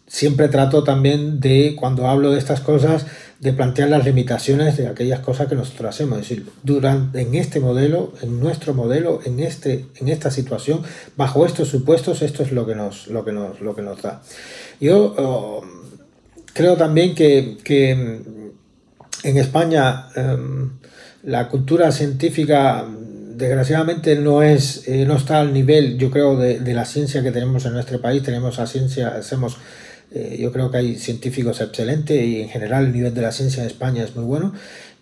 siempre 0.09 0.49
trato 0.49 0.83
también 0.83 1.41
de, 1.41 1.75
cuando 1.77 2.09
hablo 2.09 2.31
de 2.31 2.39
estas 2.39 2.61
cosas, 2.61 3.07
de 3.41 3.53
plantear 3.53 3.91
las 3.91 4.05
limitaciones 4.05 4.77
de 4.77 4.89
aquellas 4.89 5.21
cosas 5.21 5.49
que 5.49 5.55
nosotros 5.55 5.95
hacemos. 5.95 6.19
Es 6.19 6.29
decir, 6.29 6.47
durante, 6.63 7.21
en 7.21 7.35
este 7.35 7.61
modelo, 7.61 8.15
en 8.23 8.41
nuestro 8.41 8.73
modelo, 8.73 9.21
en, 9.25 9.41
este, 9.41 9.87
en 9.97 10.09
esta 10.09 10.31
situación, 10.31 10.83
bajo 11.17 11.45
estos 11.45 11.69
supuestos, 11.69 12.23
esto 12.23 12.43
es 12.43 12.53
lo 12.53 12.67
que 12.67 12.75
nos, 12.75 13.09
lo 13.09 13.25
que 13.25 13.33
nos, 13.33 13.61
lo 13.61 13.75
que 13.75 13.83
nos 13.83 14.01
da. 14.01 14.23
Yo 14.81 15.15
oh, 15.19 15.65
creo 16.55 16.77
también 16.77 17.15
que, 17.15 17.59
en 19.23 19.37
España 19.39 20.09
em, 20.15 20.71
la 21.25 21.49
cultura 21.49 21.91
científica 21.91 22.87
desgraciadamente 23.35 24.17
no 24.17 24.43
es 24.43 24.87
eh, 24.89 25.05
no 25.05 25.17
está 25.17 25.41
al 25.41 25.53
nivel 25.53 25.99
yo 25.99 26.11
creo 26.11 26.37
de, 26.37 26.61
de, 26.61 26.75
la 26.75 26.85
ciencia 26.85 27.23
que 27.23 27.33
tenemos 27.33 27.67
en 27.67 27.73
nuestro 27.73 28.01
país 28.01 28.23
tenemos 28.23 28.57
la 28.57 28.67
ciencia 28.67 29.09
hacemos 29.09 29.59
eh, 30.13 30.37
yo 30.39 30.53
creo 30.53 30.71
que 30.71 30.79
hay 30.79 30.97
científicos 30.97 31.61
excelentes 31.61 32.23
y 32.23 32.41
en 32.41 32.49
general 32.49 32.87
el 32.87 32.93
nivel 32.93 33.13
de 33.13 33.23
la 33.23 33.33
ciencia 33.33 33.63
en 33.63 33.69
España 33.69 34.05
es 34.05 34.15
muy 34.15 34.25
bueno. 34.25 34.53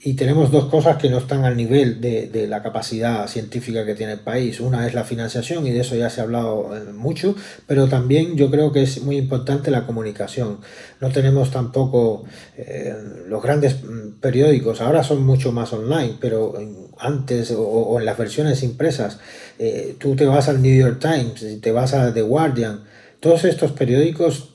Y 0.07 0.15
tenemos 0.15 0.51
dos 0.51 0.67
cosas 0.67 0.99
que 0.99 1.09
no 1.09 1.17
están 1.17 1.45
al 1.45 1.57
nivel 1.57 1.99
de, 2.01 2.47
la 2.47 2.63
capacidad 2.63 3.27
científica 3.27 3.87
que 3.87 3.95
tiene 3.95 4.13
el 4.13 4.21
país. 4.21 4.61
Una 4.61 4.87
es 4.87 4.93
la 4.93 5.05
financiación 5.05 5.67
y 5.67 5.71
de 5.71 5.81
eso 5.81 5.97
ya 5.97 6.11
se 6.11 6.21
ha 6.21 6.25
hablado 6.25 6.77
eh, 6.77 6.93
mucho, 6.93 7.35
pero 7.67 7.89
también 7.89 8.37
yo 8.37 8.51
creo 8.51 8.71
que 8.71 8.83
es 8.83 9.03
muy 9.03 9.17
importante 9.17 9.71
la 9.71 9.87
comunicación. 9.87 10.59
No 11.01 11.11
tenemos 11.11 11.51
tampoco 11.51 12.25
eh, 12.59 12.95
los 13.29 13.43
grandes 13.43 13.83
mm, 13.83 14.21
periódicos, 14.21 14.83
ahora 14.83 15.03
son 15.05 15.25
mucho 15.25 15.53
más 15.53 15.73
online, 15.73 16.17
pero 16.21 16.55
antes 16.99 17.51
o, 17.57 17.99
en 17.99 18.05
las 18.05 18.19
versiones 18.19 18.63
impresas, 18.63 19.19
tú 19.99 20.17
te 20.17 20.27
vas 20.27 20.49
al 20.49 20.61
New 20.61 20.79
York 20.79 20.99
Times, 21.01 21.61
te 21.63 21.73
vas 21.73 21.95
a 21.95 22.13
The 22.13 22.23
Guardian, 22.23 22.85
todos 23.21 23.45
estos 23.45 23.73
periódicos 23.73 24.54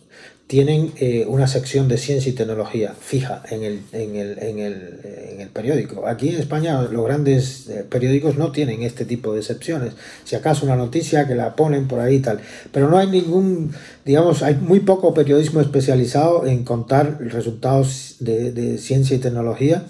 tienen 0.49 0.93
eh, 0.95 1.25
una 1.27 1.45
sección 1.45 1.87
de 1.87 1.99
ciencia 1.99 2.31
y 2.31 2.33
tecnología 2.33 2.95
fija 2.99 3.43
en 3.51 3.63
el, 3.63 3.81
en 3.91 4.15
el, 4.15 4.39
en 4.39 4.57
el, 4.57 4.99
en 5.03 5.41
el 5.41 5.49
periódico. 5.49 6.07
Aquí 6.07 6.29
en 6.29 6.39
España 6.39 6.81
los 6.91 7.05
grandes 7.05 7.69
eh, 7.69 7.85
periódicos 7.87 8.35
no 8.35 8.51
tienen 8.51 8.81
este 8.81 9.05
tipo 9.05 9.31
de 9.31 9.41
excepciones. 9.41 9.93
Si 10.23 10.35
acaso 10.35 10.65
una 10.65 10.75
noticia 10.75 11.27
que 11.27 11.35
la 11.35 11.55
ponen 11.55 11.87
por 11.87 11.99
ahí 11.99 12.15
y 12.15 12.19
tal. 12.21 12.39
Pero 12.71 12.89
no 12.89 12.97
hay 12.97 13.05
ningún, 13.05 13.73
digamos, 14.03 14.41
hay 14.41 14.55
muy 14.55 14.79
poco 14.79 15.13
periodismo 15.13 15.61
especializado 15.61 16.47
en 16.47 16.63
contar 16.63 17.19
resultados 17.19 18.15
de, 18.19 18.79
ciencia 18.79 19.17
y 19.17 19.19
tecnología. 19.19 19.83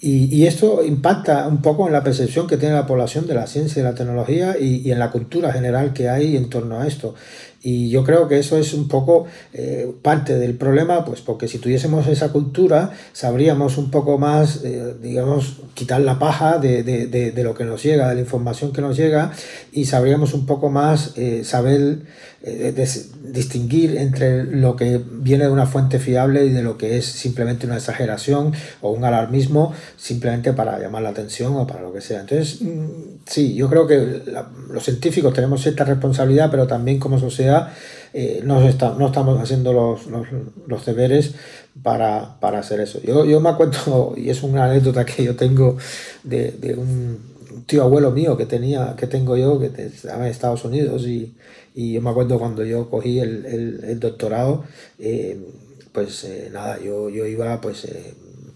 Y, 0.00 0.46
esto 0.46 0.84
impacta 0.84 1.48
un 1.48 1.60
poco 1.60 1.86
en 1.88 1.92
la 1.92 2.04
percepción 2.04 2.46
que 2.46 2.56
tiene 2.56 2.76
la 2.76 2.86
población 2.86 3.26
de 3.26 3.34
la 3.34 3.48
ciencia 3.48 3.80
y 3.80 3.82
la 3.82 3.96
tecnología 3.96 4.56
y 4.58 4.90
en 4.92 5.00
la 5.00 5.10
cultura 5.10 5.52
general 5.52 5.92
que 5.92 6.08
hay 6.08 6.36
en 6.36 6.48
torno 6.48 6.80
a 6.80 6.86
esto. 6.86 7.16
Y 7.60 7.90
yo 7.90 8.04
creo 8.04 8.28
que 8.28 8.38
eso 8.38 8.56
es 8.56 8.72
un 8.72 8.86
poco 8.86 9.26
eh, 9.52 9.92
parte 10.02 10.38
del 10.38 10.54
problema, 10.54 11.04
pues 11.04 11.20
porque 11.22 11.48
si 11.48 11.58
tuviésemos 11.58 12.06
esa 12.06 12.30
cultura, 12.30 12.92
sabríamos 13.12 13.78
un 13.78 13.90
poco 13.90 14.16
más, 14.16 14.62
eh, 14.64 14.94
digamos, 15.02 15.56
quitar 15.74 16.00
la 16.00 16.20
paja 16.20 16.58
de, 16.58 16.84
de, 16.84 17.06
de, 17.08 17.42
lo 17.42 17.54
que 17.54 17.64
nos 17.64 17.82
llega, 17.82 18.08
de 18.08 18.14
la 18.14 18.20
información 18.20 18.72
que 18.72 18.80
nos 18.80 18.96
llega, 18.96 19.32
y 19.72 19.86
sabríamos 19.86 20.34
un 20.34 20.46
poco 20.46 20.70
más 20.70 21.14
eh, 21.16 21.42
saber 21.44 22.02
distinguir 22.40 23.96
entre 23.96 24.44
lo 24.44 24.76
que 24.76 25.02
viene 25.04 25.44
de 25.44 25.50
una 25.50 25.66
fuente 25.66 25.98
fiable 25.98 26.44
y 26.46 26.50
de 26.50 26.62
lo 26.62 26.78
que 26.78 26.96
es 26.96 27.04
simplemente 27.04 27.66
una 27.66 27.76
exageración 27.76 28.52
o 28.80 28.92
un 28.92 29.04
alarmismo 29.04 29.72
simplemente 29.96 30.52
para 30.52 30.78
llamar 30.78 31.02
la 31.02 31.08
atención 31.08 31.56
o 31.56 31.66
para 31.66 31.82
lo 31.82 31.92
que 31.92 32.00
sea. 32.00 32.20
Entonces, 32.20 32.62
mm, 32.62 32.86
sí, 33.26 33.54
yo 33.54 33.68
creo 33.68 33.88
que 33.88 34.22
los 34.70 34.84
científicos 34.84 35.34
tenemos 35.34 35.62
cierta 35.62 35.82
responsabilidad, 35.84 36.48
pero 36.48 36.68
también 36.68 37.00
como 37.00 37.18
sociedad, 37.18 37.72
eh, 38.12 38.40
no, 38.44 38.60
no, 38.60 39.06
estamos 39.06 39.40
haciendo 39.40 39.72
los, 39.72 40.06
los, 40.06 40.86
deberes 40.86 41.34
para, 41.82 42.38
hacer 42.40 42.80
eso. 42.80 43.00
Yo, 43.02 43.24
yo, 43.24 43.40
me 43.40 43.48
acuerdo, 43.48 44.14
y 44.16 44.30
es 44.30 44.42
una 44.44 44.64
anécdota 44.64 45.04
que 45.04 45.24
yo 45.24 45.34
tengo 45.34 45.76
de, 46.22 46.74
un 46.78 47.37
tío 47.66 47.82
abuelo 47.82 48.10
mío 48.10 48.36
que 48.36 48.46
tenía, 48.46 48.94
que 48.96 49.06
tengo 49.06 49.36
yo, 49.36 49.58
que 49.60 49.66
estaba 49.66 50.24
en 50.26 50.30
Estados 50.30 50.64
Unidos, 50.64 51.06
y, 51.06 51.34
yo 51.74 52.02
me 52.02 52.10
acuerdo 52.10 52.38
cuando 52.38 52.64
yo 52.64 52.90
cogí 52.90 53.20
el, 53.20 54.00
doctorado, 54.00 54.64
eh, 54.98 55.38
pues 55.92 56.24
eh, 56.24 56.50
nada, 56.52 56.78
yo, 56.80 57.08
yo 57.08 57.26
iba 57.26 57.60
pues 57.60 57.86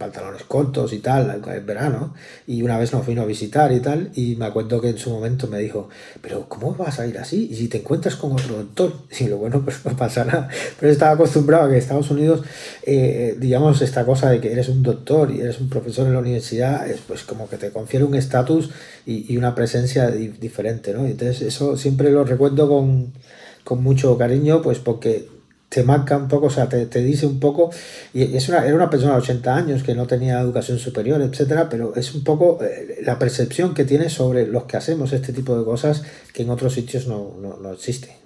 pantalones 0.02 0.42
cortos 0.42 0.92
y 0.92 0.98
tal, 0.98 1.40
en 1.46 1.66
verano, 1.66 2.12
y 2.48 2.62
una 2.62 2.76
vez 2.76 2.92
nos 2.92 3.06
vino 3.06 3.22
a 3.22 3.24
visitar 3.24 3.70
y 3.70 3.78
tal, 3.78 4.10
y 4.16 4.34
me 4.34 4.46
acuerdo 4.46 4.80
que 4.80 4.88
en 4.88 4.98
su 4.98 5.10
momento 5.10 5.46
me 5.46 5.60
dijo, 5.60 5.88
pero 6.20 6.48
¿cómo 6.48 6.74
vas 6.74 6.98
a 6.98 7.06
ir 7.06 7.18
así? 7.18 7.48
Y 7.52 7.54
si 7.54 7.68
te 7.68 7.78
encuentras 7.78 8.16
con 8.16 8.32
otro 8.32 8.56
doctor, 8.56 8.92
y 9.20 9.28
lo 9.28 9.38
bueno, 9.38 9.62
pues 9.62 9.84
no 9.84 9.96
pasa 9.96 10.24
nada, 10.24 10.48
pero 10.80 10.90
estaba 10.90 11.12
acostumbrado 11.12 11.66
a 11.66 11.70
que 11.70 11.78
Estados 11.78 12.10
Unidos, 12.10 12.42
eh, 12.82 13.36
digamos, 13.38 13.80
esta 13.80 14.04
cosa 14.04 14.28
de 14.28 14.40
que 14.40 14.50
eres 14.50 14.68
un 14.68 14.82
doctor 14.82 15.30
y 15.30 15.40
eres 15.40 15.60
un 15.60 15.68
profesor 15.68 16.08
en 16.08 16.14
la 16.14 16.18
universidad, 16.18 16.90
es 16.90 17.00
pues 17.06 17.22
como 17.22 17.48
que 17.48 17.56
te 17.56 17.70
confiere 17.70 18.04
un 18.04 18.16
estatus 18.16 18.70
y, 19.06 19.36
una 19.36 19.54
presencia 19.54 20.08
diferente, 20.10 20.92
¿no? 20.92 21.06
Entonces 21.06 21.42
eso 21.42 21.76
siempre 21.76 22.10
lo 22.10 22.24
recuerdo 22.24 22.68
con, 22.68 23.12
con 23.64 23.82
mucho 23.82 24.18
cariño, 24.18 24.62
pues 24.62 24.78
porque 24.78 25.28
te 25.72 25.82
marca 25.84 26.18
un 26.18 26.28
poco, 26.28 26.46
o 26.46 26.50
sea, 26.50 26.68
te, 26.68 27.02
dice 27.02 27.24
un 27.24 27.40
poco, 27.40 27.70
y 28.12 28.36
es 28.36 28.48
una, 28.50 28.66
era 28.66 28.74
una 28.74 28.90
persona 28.90 29.12
de 29.12 29.20
80 29.20 29.56
años 29.56 29.82
que 29.82 29.94
no 29.94 30.06
tenía 30.06 30.38
educación 30.38 30.78
superior, 30.78 31.22
etcétera, 31.22 31.70
pero 31.70 31.94
es 31.96 32.14
un 32.14 32.24
poco 32.24 32.58
eh, 32.62 32.98
la 33.02 33.18
percepción 33.18 33.72
que 33.72 33.86
tiene 33.86 34.10
sobre 34.10 34.46
los 34.46 34.64
que 34.64 34.76
hacemos 34.76 35.14
este 35.14 35.32
tipo 35.32 35.58
de 35.58 35.64
cosas 35.64 36.02
que 36.34 36.42
en 36.42 36.50
otros 36.50 36.74
sitios 36.74 37.06
no, 37.06 37.36
no, 37.40 37.56
no 37.56 37.72
existe. 37.72 38.21